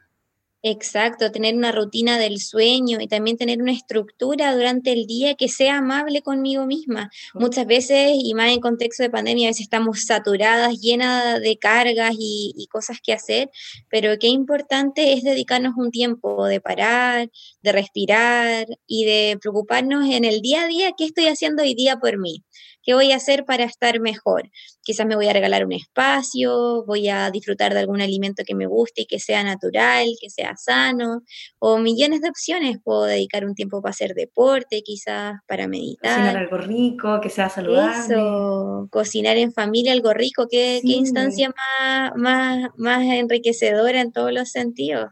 Exacto, 0.62 1.32
tener 1.32 1.56
una 1.56 1.72
rutina 1.72 2.18
del 2.18 2.42
sueño 2.42 2.98
y 3.00 3.08
también 3.08 3.38
tener 3.38 3.62
una 3.62 3.72
estructura 3.72 4.54
durante 4.54 4.92
el 4.92 5.06
día 5.08 5.36
que 5.36 5.48
sea 5.48 5.78
amable 5.78 6.22
conmigo 6.22 6.66
misma. 6.66 7.10
Muchas 7.34 7.66
veces, 7.66 8.12
y 8.22 8.34
más 8.34 8.52
en 8.52 8.60
contexto 8.60 9.02
de 9.04 9.10
pandemia, 9.10 9.48
a 9.48 9.52
veces 9.52 9.62
estamos 9.62 10.04
saturadas, 10.06 10.78
llenas 10.82 11.40
de 11.40 11.58
cargas 11.58 12.14
y, 12.20 12.54
y 12.58 12.68
cosas 12.68 12.98
que 13.02 13.14
hacer, 13.14 13.50
pero 13.90 14.20
qué 14.20 14.28
importante 14.28 15.14
es 15.14 15.24
dedicarnos 15.24 15.76
un 15.78 15.92
tiempo 15.92 16.46
de 16.46 16.60
parar, 16.60 17.32
de 17.62 17.72
respirar 17.72 18.68
y 18.86 19.06
de 19.06 19.38
preocuparnos 19.40 20.10
en 20.10 20.26
el 20.26 20.42
día 20.42 20.64
a 20.64 20.68
día, 20.68 20.92
qué 20.98 21.06
estoy 21.06 21.28
haciendo 21.28 21.64
hoy 21.64 21.74
día 21.74 22.00
por 22.00 22.18
mí. 22.18 22.44
¿Qué 22.90 22.96
voy 22.96 23.12
a 23.12 23.18
hacer 23.18 23.46
para 23.46 23.66
estar 23.66 24.00
mejor? 24.00 24.50
Quizás 24.82 25.06
me 25.06 25.16
voy 25.16 25.28
a 25.28 25.34
regalar 25.34 25.64
un 25.64 25.74
espacio, 25.74 26.84
voy 26.88 27.08
a 27.08 27.30
disfrutar 27.30 27.72
de 27.72 27.82
algún 27.82 28.02
alimento 28.02 28.42
que 28.44 28.56
me 28.56 28.66
guste 28.66 29.02
y 29.02 29.06
que 29.06 29.20
sea 29.20 29.44
natural, 29.44 30.08
que 30.20 30.32
sea 30.32 30.56
sano, 30.58 31.22
o 31.60 31.78
millones 31.78 32.22
de 32.22 32.30
opciones. 32.30 32.80
Puedo 32.84 33.04
dedicar 33.04 33.46
un 33.46 33.54
tiempo 33.54 33.80
para 33.84 33.92
hacer 33.92 34.16
deporte, 34.16 34.82
quizás 34.82 35.36
para 35.48 35.68
meditar. 35.68 36.16
Cocinar 36.16 36.38
algo 36.38 36.58
rico, 36.58 37.22
que 37.22 37.30
sea 37.30 37.48
saludable. 37.48 38.16
Eso, 38.16 38.88
cocinar 38.90 39.38
en 39.38 39.54
familia 39.54 39.94
algo 39.94 40.12
rico, 40.12 40.48
qué, 40.50 40.80
qué 40.82 40.94
instancia 40.94 41.52
más, 41.80 42.14
más, 42.16 42.70
más 42.76 43.04
enriquecedora 43.04 44.02
en 44.02 44.12
todos 44.12 44.34
los 44.34 44.50
sentidos. 44.50 45.12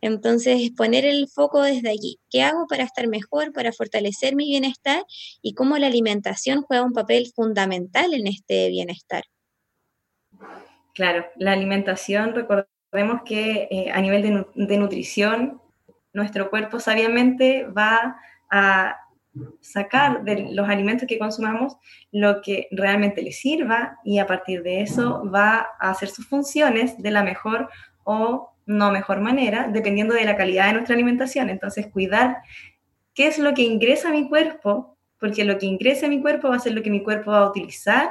Entonces, 0.00 0.70
poner 0.76 1.04
el 1.04 1.28
foco 1.28 1.62
desde 1.62 1.90
allí. 1.90 2.18
¿Qué 2.30 2.42
hago 2.42 2.66
para 2.68 2.84
estar 2.84 3.06
mejor, 3.08 3.52
para 3.52 3.72
fortalecer 3.72 4.36
mi 4.36 4.46
bienestar 4.46 5.04
y 5.42 5.54
cómo 5.54 5.78
la 5.78 5.86
alimentación 5.86 6.62
juega 6.62 6.84
un 6.84 6.92
papel 6.92 7.32
fundamental 7.34 8.14
en 8.14 8.26
este 8.26 8.68
bienestar? 8.68 9.24
Claro, 10.94 11.26
la 11.36 11.52
alimentación, 11.52 12.34
recordemos 12.34 13.22
que 13.24 13.68
eh, 13.70 13.90
a 13.92 14.00
nivel 14.00 14.22
de, 14.54 14.78
nutrición, 14.78 15.60
nuestro 16.12 16.48
cuerpo 16.48 16.80
sabiamente 16.80 17.64
va 17.66 18.16
a 18.50 18.96
sacar 19.60 20.24
de 20.24 20.48
los 20.52 20.68
alimentos 20.68 21.06
que 21.06 21.18
consumamos 21.18 21.76
lo 22.10 22.40
que 22.40 22.68
realmente 22.70 23.20
le 23.20 23.32
sirva 23.32 23.98
y 24.04 24.18
a 24.18 24.26
partir 24.26 24.62
de 24.62 24.80
eso 24.80 25.30
va 25.30 25.68
a 25.78 25.90
hacer 25.90 26.08
sus 26.08 26.26
funciones 26.26 26.96
de 27.02 27.10
la 27.10 27.22
mejor 27.22 27.68
o 28.04 28.55
no 28.66 28.90
mejor 28.90 29.20
manera, 29.20 29.68
dependiendo 29.72 30.14
de 30.14 30.24
la 30.24 30.36
calidad 30.36 30.66
de 30.66 30.74
nuestra 30.74 30.94
alimentación. 30.94 31.48
Entonces, 31.48 31.86
cuidar 31.86 32.38
qué 33.14 33.28
es 33.28 33.38
lo 33.38 33.54
que 33.54 33.62
ingresa 33.62 34.08
a 34.08 34.12
mi 34.12 34.28
cuerpo, 34.28 34.96
porque 35.18 35.44
lo 35.44 35.58
que 35.58 35.66
ingresa 35.66 36.06
a 36.06 36.10
mi 36.10 36.20
cuerpo 36.20 36.48
va 36.48 36.56
a 36.56 36.60
ser 36.60 36.74
lo 36.74 36.82
que 36.82 36.90
mi 36.90 37.02
cuerpo 37.02 37.30
va 37.30 37.38
a 37.38 37.48
utilizar 37.48 38.10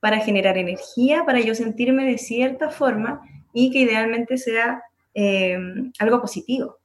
para 0.00 0.18
generar 0.18 0.58
energía, 0.58 1.24
para 1.24 1.40
yo 1.40 1.54
sentirme 1.54 2.06
de 2.06 2.18
cierta 2.18 2.70
forma 2.70 3.20
y 3.52 3.70
que 3.70 3.80
idealmente 3.80 4.38
sea 4.38 4.82
eh, 5.14 5.58
algo 5.98 6.20
positivo. 6.20 6.78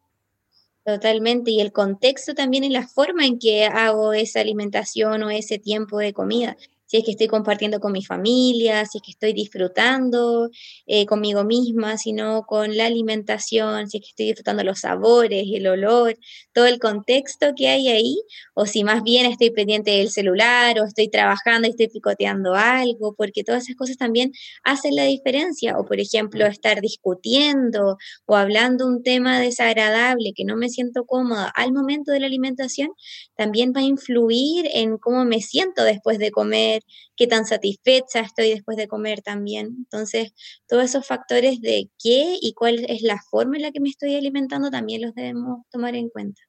Totalmente, 0.83 1.49
y 1.49 1.61
el 1.61 1.71
contexto 1.71 2.35
también 2.35 2.63
es 2.63 2.69
la 2.69 2.87
forma 2.87 3.25
en 3.25 3.39
que 3.39 3.65
hago 3.65 4.13
esa 4.13 4.41
alimentación 4.41 5.23
o 5.23 5.31
ese 5.31 5.57
tiempo 5.57 5.97
de 5.97 6.13
comida 6.13 6.57
si 6.95 6.99
es 6.99 7.05
que 7.05 7.11
estoy 7.11 7.27
compartiendo 7.27 7.81
con 7.81 7.91
mi 7.91 8.05
familia, 8.05 8.85
si 8.85 8.99
es 8.99 9.03
que 9.03 9.11
estoy 9.11 9.33
disfrutando 9.33 10.49
eh, 10.87 11.05
conmigo 11.05 11.43
misma, 11.43 11.97
sino 11.97 12.43
con 12.43 12.77
la 12.77 12.85
alimentación, 12.85 13.89
si 13.89 13.97
es 13.97 14.03
que 14.03 14.09
estoy 14.11 14.25
disfrutando 14.27 14.63
los 14.63 14.79
sabores, 14.79 15.43
el 15.53 15.67
olor, 15.67 16.17
todo 16.53 16.67
el 16.67 16.79
contexto 16.79 17.47
que 17.53 17.67
hay 17.67 17.89
ahí, 17.89 18.15
o 18.53 18.65
si 18.65 18.85
más 18.85 19.03
bien 19.03 19.25
estoy 19.25 19.49
pendiente 19.51 19.91
del 19.91 20.09
celular 20.09 20.79
o 20.79 20.85
estoy 20.85 21.09
trabajando 21.09 21.67
y 21.67 21.71
estoy 21.71 21.89
picoteando 21.89 22.53
algo, 22.53 23.13
porque 23.13 23.43
todas 23.43 23.63
esas 23.63 23.75
cosas 23.75 23.97
también 23.97 24.31
hacen 24.63 24.95
la 24.95 25.03
diferencia, 25.03 25.77
o 25.77 25.85
por 25.85 25.99
ejemplo 25.99 26.45
estar 26.45 26.79
discutiendo 26.79 27.97
o 28.25 28.35
hablando 28.37 28.87
un 28.87 29.03
tema 29.03 29.41
desagradable 29.41 30.31
que 30.33 30.45
no 30.45 30.55
me 30.55 30.69
siento 30.69 31.05
cómoda 31.05 31.51
al 31.55 31.73
momento 31.73 32.13
de 32.13 32.21
la 32.21 32.27
alimentación, 32.27 32.89
también 33.35 33.73
va 33.75 33.81
a 33.81 33.83
influir 33.83 34.69
en 34.73 34.97
cómo 34.97 35.25
me 35.25 35.41
siento 35.41 35.83
después 35.83 36.19
de 36.19 36.31
comer 36.31 36.84
qué 37.15 37.27
tan 37.27 37.45
satisfecha 37.45 38.19
estoy 38.21 38.49
después 38.49 38.77
de 38.77 38.87
comer 38.87 39.21
también. 39.21 39.67
Entonces, 39.77 40.33
todos 40.67 40.83
esos 40.83 41.07
factores 41.07 41.61
de 41.61 41.89
qué 42.01 42.37
y 42.41 42.53
cuál 42.53 42.85
es 42.87 43.01
la 43.01 43.19
forma 43.29 43.55
en 43.57 43.63
la 43.63 43.71
que 43.71 43.79
me 43.79 43.89
estoy 43.89 44.15
alimentando 44.15 44.69
también 44.69 45.01
los 45.01 45.13
debemos 45.15 45.65
tomar 45.69 45.95
en 45.95 46.09
cuenta. 46.09 46.41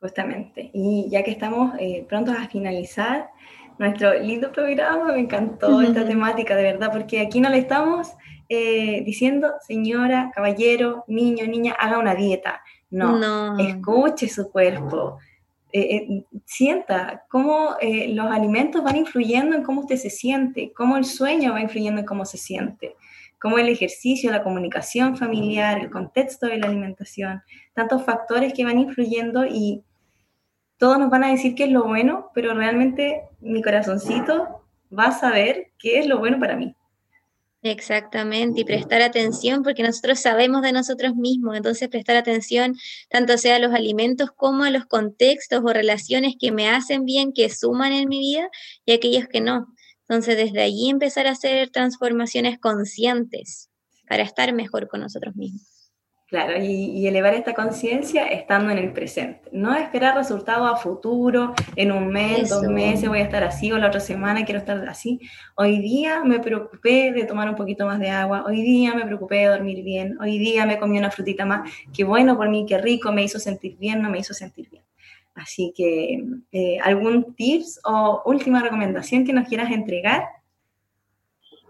Justamente. 0.00 0.70
Y 0.74 1.08
ya 1.10 1.22
que 1.22 1.30
estamos 1.30 1.74
eh, 1.78 2.04
prontos 2.08 2.36
a 2.36 2.48
finalizar 2.48 3.30
nuestro 3.78 4.14
lindo 4.20 4.52
programa, 4.52 5.12
me 5.12 5.20
encantó 5.20 5.80
esta 5.80 6.04
temática, 6.04 6.54
de 6.54 6.62
verdad, 6.62 6.90
porque 6.92 7.20
aquí 7.20 7.40
no 7.40 7.48
le 7.48 7.58
estamos 7.58 8.12
eh, 8.48 9.02
diciendo, 9.04 9.54
señora, 9.66 10.30
caballero, 10.34 11.04
niño, 11.08 11.46
niña, 11.46 11.72
haga 11.72 11.98
una 11.98 12.14
dieta. 12.14 12.62
No, 12.90 13.18
no. 13.18 13.58
escuche 13.58 14.28
su 14.28 14.52
cuerpo 14.52 15.18
eh, 15.18 15.33
eh, 15.76 16.24
sienta 16.44 17.24
cómo 17.28 17.74
eh, 17.80 18.06
los 18.14 18.30
alimentos 18.30 18.84
van 18.84 18.94
influyendo 18.94 19.56
en 19.56 19.64
cómo 19.64 19.80
usted 19.80 19.96
se 19.96 20.08
siente, 20.08 20.72
cómo 20.72 20.96
el 20.96 21.04
sueño 21.04 21.52
va 21.52 21.60
influyendo 21.60 22.00
en 22.00 22.06
cómo 22.06 22.24
se 22.24 22.38
siente, 22.38 22.94
cómo 23.40 23.58
el 23.58 23.68
ejercicio, 23.68 24.30
la 24.30 24.44
comunicación 24.44 25.16
familiar, 25.16 25.80
el 25.80 25.90
contexto 25.90 26.46
de 26.46 26.58
la 26.58 26.68
alimentación, 26.68 27.42
tantos 27.72 28.04
factores 28.04 28.54
que 28.54 28.64
van 28.64 28.78
influyendo 28.78 29.44
y 29.46 29.82
todos 30.78 30.96
nos 30.96 31.10
van 31.10 31.24
a 31.24 31.30
decir 31.30 31.56
qué 31.56 31.64
es 31.64 31.72
lo 31.72 31.82
bueno, 31.82 32.30
pero 32.34 32.54
realmente 32.54 33.22
mi 33.40 33.60
corazoncito 33.60 34.64
va 34.96 35.06
a 35.06 35.12
saber 35.12 35.72
qué 35.76 35.98
es 35.98 36.06
lo 36.06 36.20
bueno 36.20 36.38
para 36.38 36.54
mí. 36.54 36.76
Exactamente, 37.66 38.60
y 38.60 38.64
prestar 38.64 39.00
atención 39.00 39.62
porque 39.62 39.82
nosotros 39.82 40.20
sabemos 40.20 40.60
de 40.60 40.70
nosotros 40.72 41.16
mismos, 41.16 41.56
entonces 41.56 41.88
prestar 41.88 42.14
atención 42.14 42.76
tanto 43.08 43.38
sea 43.38 43.56
a 43.56 43.58
los 43.58 43.72
alimentos 43.72 44.28
como 44.36 44.64
a 44.64 44.70
los 44.70 44.84
contextos 44.84 45.62
o 45.64 45.72
relaciones 45.72 46.34
que 46.38 46.52
me 46.52 46.68
hacen 46.68 47.06
bien, 47.06 47.32
que 47.32 47.48
suman 47.48 47.92
en 47.94 48.06
mi 48.10 48.18
vida 48.18 48.50
y 48.84 48.92
aquellos 48.92 49.28
que 49.28 49.40
no. 49.40 49.66
Entonces 50.06 50.36
desde 50.36 50.60
allí 50.60 50.90
empezar 50.90 51.26
a 51.26 51.30
hacer 51.30 51.70
transformaciones 51.70 52.58
conscientes 52.58 53.70
para 54.06 54.24
estar 54.24 54.52
mejor 54.52 54.86
con 54.86 55.00
nosotros 55.00 55.34
mismos. 55.34 55.73
Claro, 56.34 56.60
y, 56.60 57.06
elevar 57.06 57.32
esta 57.34 57.54
conciencia 57.54 58.26
estando 58.26 58.72
en 58.72 58.78
el 58.78 58.92
presente. 58.92 59.48
No 59.52 59.72
esperar 59.76 60.16
resultados 60.16 60.68
a 60.68 60.74
futuro, 60.74 61.54
en 61.76 61.92
un 61.92 62.08
mes, 62.08 62.48
dos 62.48 62.64
meses 62.64 63.08
voy 63.08 63.20
a 63.20 63.22
estar 63.22 63.44
así, 63.44 63.70
o 63.70 63.78
la 63.78 63.86
otra 63.86 64.00
semana 64.00 64.44
quiero 64.44 64.58
estar 64.58 64.76
así. 64.88 65.20
Hoy 65.54 65.78
día 65.78 66.24
me 66.24 66.40
preocupé 66.40 67.12
de 67.12 67.22
tomar 67.24 67.48
un 67.48 67.54
poquito 67.54 67.86
más 67.86 68.00
de 68.00 68.10
agua, 68.10 68.42
hoy 68.48 68.62
día 68.62 68.94
me 68.94 69.06
preocupé 69.06 69.36
de 69.36 69.46
dormir 69.46 69.84
bien, 69.84 70.18
hoy 70.20 70.38
día 70.40 70.66
me 70.66 70.76
comí 70.76 70.98
una 70.98 71.12
frutita 71.12 71.46
más, 71.46 71.70
qué 71.96 72.02
bueno 72.02 72.36
por 72.36 72.48
mí, 72.48 72.66
qué 72.68 72.78
rico, 72.78 73.12
me 73.12 73.22
hizo 73.22 73.38
sentir 73.38 73.76
bien, 73.78 74.02
no 74.02 74.10
me 74.10 74.18
hizo 74.18 74.34
sentir 74.34 74.68
bien. 74.68 74.82
Así 75.36 75.72
que, 75.76 76.20
eh, 76.50 76.78
¿algún 76.82 77.36
tips 77.36 77.80
o 77.84 78.22
última 78.26 78.60
recomendación 78.60 79.24
que 79.24 79.32
nos 79.32 79.46
quieras 79.46 79.70
entregar? 79.70 80.24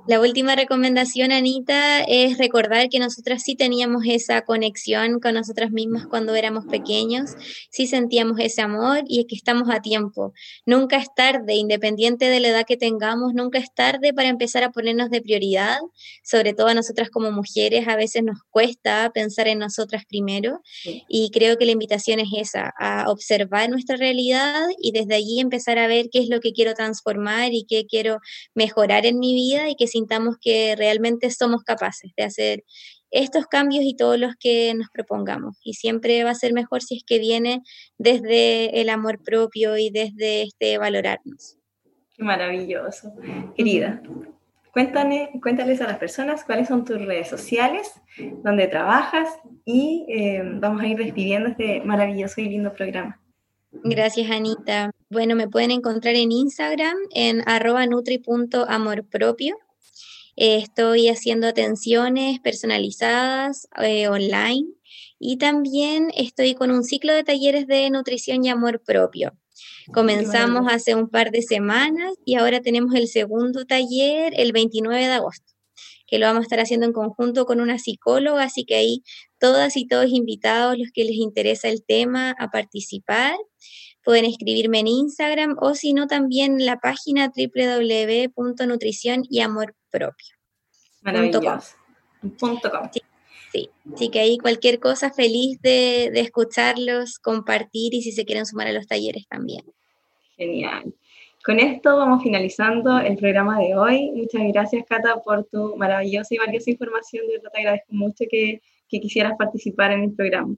La 0.07 0.21
última 0.21 0.55
recomendación, 0.55 1.33
Anita, 1.33 2.03
es 2.03 2.37
recordar 2.37 2.91
que 2.91 2.99
nosotras 2.99 3.43
sí 3.43 3.55
teníamos 3.55 4.05
esa 4.07 4.43
conexión 4.43 5.19
con 5.19 5.33
nosotras 5.33 5.71
mismas 5.71 6.07
cuando 6.07 6.35
éramos 6.35 6.67
pequeños, 6.67 7.31
sí 7.71 7.87
sentíamos 7.87 8.39
ese 8.39 8.61
amor 8.61 9.05
y 9.09 9.21
es 9.21 9.27
que 9.27 9.35
estamos 9.35 9.71
a 9.71 9.81
tiempo. 9.81 10.35
Nunca 10.67 10.99
es 10.99 11.07
tarde, 11.17 11.55
independiente 11.55 12.27
de 12.27 12.39
la 12.41 12.49
edad 12.49 12.67
que 12.67 12.77
tengamos, 12.77 13.33
nunca 13.33 13.59
es 13.59 13.73
tarde 13.75 14.13
para 14.13 14.29
empezar 14.29 14.63
a 14.63 14.73
ponernos 14.73 15.09
de 15.09 15.23
prioridad, 15.23 15.79
sobre 16.23 16.53
todo 16.53 16.67
a 16.67 16.75
nosotras 16.75 17.09
como 17.09 17.33
mujeres, 17.33 17.89
a 17.89 17.97
veces 17.97 18.25
nos 18.25 18.43
cuesta 18.51 19.11
pensar 19.15 19.49
en 19.49 19.59
nosotras 19.59 20.05
primero 20.07 20.61
y 21.09 21.31
creo 21.31 21.57
que 21.57 21.65
la 21.65 21.73
invitación 21.73 22.21
es 22.21 22.29
esa, 22.37 22.75
a 22.79 23.11
observar 23.11 23.71
nuestra 23.71 23.97
realidad 23.97 24.67
y 24.83 24.93
desde 24.93 25.15
allí 25.15 25.41
empezar 25.41 25.79
a 25.79 25.87
ver 25.87 26.11
qué 26.13 26.19
es 26.19 26.29
lo 26.29 26.41
que 26.41 26.53
quiero 26.53 26.75
transformar 26.75 27.55
y 27.55 27.65
qué 27.67 27.87
quiero 27.87 28.19
mejorar 28.55 29.07
en 29.07 29.19
mi 29.19 29.33
vida 29.33 29.71
y 29.71 29.77
que 29.77 29.94
sintamos 29.95 30.37
que 30.41 30.75
realmente 30.77 31.31
somos 31.31 31.63
capaces 31.63 32.13
de 32.17 32.25
hacer 32.25 32.65
estos 33.11 33.47
cambios 33.47 33.85
y 33.85 33.97
todos 33.97 34.19
los 34.19 34.35
que 34.35 34.75
nos 34.75 34.89
propongamos. 34.91 35.57
Y 35.63 35.75
siempre 35.75 36.25
va 36.25 36.31
a 36.31 36.35
ser 36.35 36.53
mejor 36.53 36.83
si 36.83 36.97
es 36.97 37.05
que 37.07 37.21
viene 37.21 37.63
desde 37.97 38.81
el 38.81 38.89
amor 38.89 39.23
propio 39.23 39.77
y 39.77 39.91
desde 39.91 40.43
este 40.43 40.79
valorarnos. 40.79 41.57
Qué 42.17 42.25
maravilloso. 42.25 43.13
Querida, 43.57 44.03
cuéntame, 44.73 45.31
cuéntales 45.41 45.81
a 45.81 45.87
las 45.87 45.99
personas 45.99 46.45
cuáles 46.45 46.67
son 46.67 46.85
tus 46.85 47.01
redes 47.01 47.29
sociales, 47.29 47.93
dónde 48.43 48.67
trabajas 48.67 49.29
y 49.65 50.07
eh, 50.09 50.43
vamos 50.45 50.83
a 50.83 50.87
ir 50.89 50.99
despidiendo 50.99 51.51
este 51.51 51.83
maravilloso 51.83 52.41
y 52.41 52.49
lindo 52.49 52.73
programa. 52.73 53.21
Gracias, 53.83 54.31
Anita. 54.31 54.91
Bueno, 55.09 55.35
me 55.37 55.49
pueden 55.49 55.71
encontrar 55.71 56.15
en 56.15 56.33
Instagram 56.33 56.97
en 57.13 57.43
arroba 57.49 57.87
nutri.amorpropio 57.87 59.57
estoy 60.37 61.09
haciendo 61.09 61.47
atenciones 61.47 62.41
personalizadas 62.41 63.69
eh, 63.83 64.09
online 64.09 64.69
y 65.19 65.37
también 65.39 66.11
estoy 66.17 66.55
con 66.55 66.71
un 66.71 66.85
ciclo 66.85 67.13
de 67.15 67.25
talleres 67.25 67.67
de 67.67 67.89
nutrición 67.91 68.45
y 68.45 68.49
amor 68.49 68.83
propio. 68.85 69.33
Comenzamos 69.93 70.73
hace 70.73 70.95
un 70.95 71.09
par 71.09 71.31
de 71.31 71.43
semanas 71.43 72.15
y 72.25 72.37
ahora 72.37 72.61
tenemos 72.61 72.95
el 72.95 73.07
segundo 73.07 73.65
taller 73.65 74.33
el 74.37 74.53
29 74.53 75.07
de 75.07 75.13
agosto, 75.13 75.53
que 76.07 76.19
lo 76.19 76.27
vamos 76.27 76.41
a 76.41 76.45
estar 76.45 76.61
haciendo 76.61 76.87
en 76.87 76.93
conjunto 76.93 77.47
con 77.47 77.61
una 77.61 77.79
psicóloga, 77.79 78.45
así 78.45 78.65
que 78.65 78.75
ahí 78.75 79.03
todas 79.39 79.77
y 79.77 79.87
todos 79.87 80.11
invitados 80.11 80.79
los 80.79 80.89
que 80.93 81.05
les 81.05 81.17
interesa 81.17 81.69
el 81.69 81.85
tema 81.85 82.35
a 82.39 82.51
participar 82.51 83.37
pueden 84.03 84.25
escribirme 84.27 84.81
en 84.81 84.89
Instagram 84.89 85.57
o 85.61 85.75
si 85.75 85.95
no 85.95 86.07
también 86.07 86.61
en 86.61 86.67
la 86.67 86.79
página 86.79 87.33
www.nutrición 87.35 89.23
propio. 89.95 90.35
Maravilloso. 91.03 91.77
Sí, 93.53 93.71
sí, 93.95 94.09
que 94.09 94.19
ahí 94.19 94.39
cualquier 94.39 94.81
cosa 94.81 95.13
feliz 95.13 95.61
de, 95.63 96.11
de 96.13 96.21
escucharlos, 96.21 97.21
compartir 97.21 97.95
y 97.95 98.03
si 98.03 98.11
se 98.11 98.25
quieren 98.25 98.47
sumar 98.47 98.67
a 98.67 98.73
los 98.73 98.89
talleres 98.89 99.29
también. 99.29 99.65
Genial. 100.37 100.93
Con 101.45 101.61
esto 101.61 101.97
vamos 101.97 102.23
finalizando 102.23 102.99
el 102.99 103.17
programa 103.17 103.61
de 103.61 103.77
hoy. 103.77 104.11
Muchas 104.13 104.43
gracias, 104.53 104.85
Cata, 104.89 105.21
por 105.23 105.45
tu 105.45 105.77
maravillosa 105.77 106.35
y 106.35 106.39
valiosa 106.39 106.71
información. 106.71 107.27
De 107.27 107.35
verdad 107.35 107.51
te 107.53 107.59
agradezco 107.61 107.93
mucho 107.93 108.25
que, 108.29 108.61
que 108.89 109.01
quisieras 109.01 109.35
participar 109.39 109.93
en 109.93 110.05
el 110.05 110.13
programa. 110.15 110.57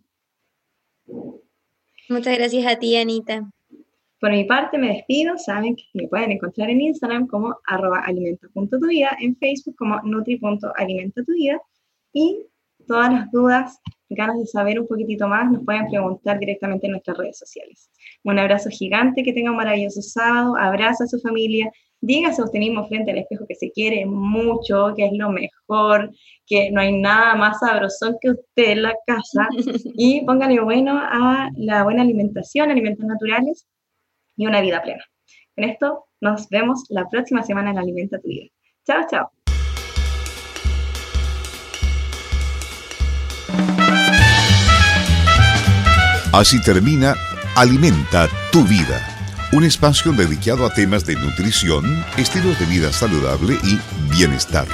Muchas 2.09 2.39
gracias 2.39 2.67
a 2.67 2.79
ti, 2.79 2.97
Anita. 2.97 3.51
Por 4.27 4.35
mi 4.35 4.43
parte 4.43 4.77
me 4.77 4.89
despido, 4.89 5.39
saben 5.39 5.77
que 5.77 5.85
me 5.95 6.09
pueden 6.09 6.33
encontrar 6.33 6.69
en 6.69 6.81
Instagram 6.81 7.29
como 7.29 7.59
arroba 7.65 8.01
alimento.tuvida, 8.01 9.17
en 9.21 9.37
Facebook 9.37 9.77
como 9.77 10.01
nutri.alimentotuvida 10.03 11.63
y 12.13 12.43
todas 12.89 13.13
las 13.13 13.31
dudas, 13.31 13.79
ganas 14.09 14.37
de 14.41 14.47
saber 14.47 14.81
un 14.81 14.89
poquitito 14.89 15.29
más, 15.29 15.49
nos 15.53 15.65
pueden 15.65 15.87
preguntar 15.89 16.41
directamente 16.41 16.87
en 16.87 16.95
nuestras 16.95 17.17
redes 17.19 17.39
sociales. 17.39 17.89
Un 18.25 18.41
abrazo 18.41 18.69
gigante, 18.69 19.23
que 19.23 19.33
tenga 19.33 19.53
un 19.53 19.59
maravilloso 19.59 20.03
sábado, 20.03 20.57
abraza 20.57 21.05
a 21.05 21.07
su 21.07 21.21
familia, 21.21 21.71
dígase 22.01 22.43
a 22.43 22.47
usted 22.47 22.59
mismo 22.59 22.85
frente 22.89 23.13
al 23.13 23.19
espejo 23.19 23.47
que 23.47 23.55
se 23.55 23.71
quiere 23.71 24.07
mucho, 24.07 24.93
que 24.97 25.07
es 25.07 25.13
lo 25.13 25.31
mejor, 25.31 26.11
que 26.49 26.73
no 26.73 26.81
hay 26.81 26.99
nada 26.99 27.37
más 27.37 27.61
sabroso 27.61 28.19
que 28.21 28.31
usted 28.31 28.71
en 28.73 28.83
la 28.83 28.95
casa. 29.07 29.47
Y 29.97 30.25
póngale 30.27 30.59
bueno 30.59 30.99
a 30.99 31.49
la 31.55 31.85
buena 31.85 32.03
alimentación, 32.03 32.73
alimentos 32.73 33.07
naturales 33.07 33.69
y 34.37 34.47
una 34.47 34.61
vida 34.61 34.83
plena. 34.83 35.05
Con 35.55 35.65
esto 35.65 36.07
nos 36.21 36.49
vemos 36.49 36.85
la 36.89 37.09
próxima 37.09 37.43
semana 37.43 37.71
en 37.71 37.79
Alimenta 37.79 38.19
tu 38.21 38.29
vida. 38.29 38.47
Chao, 38.87 39.07
chao. 39.11 39.31
Así 46.33 46.61
termina 46.61 47.15
Alimenta 47.57 48.29
tu 48.53 48.65
vida, 48.65 49.01
un 49.51 49.65
espacio 49.65 50.13
dedicado 50.13 50.67
a 50.67 50.75
temas 50.75 51.07
de 51.07 51.15
nutrición, 51.15 52.05
estilos 52.19 52.59
de 52.61 52.67
vida 52.67 52.93
saludable 52.93 53.55
y 53.65 53.79
bienestar. 54.15 54.67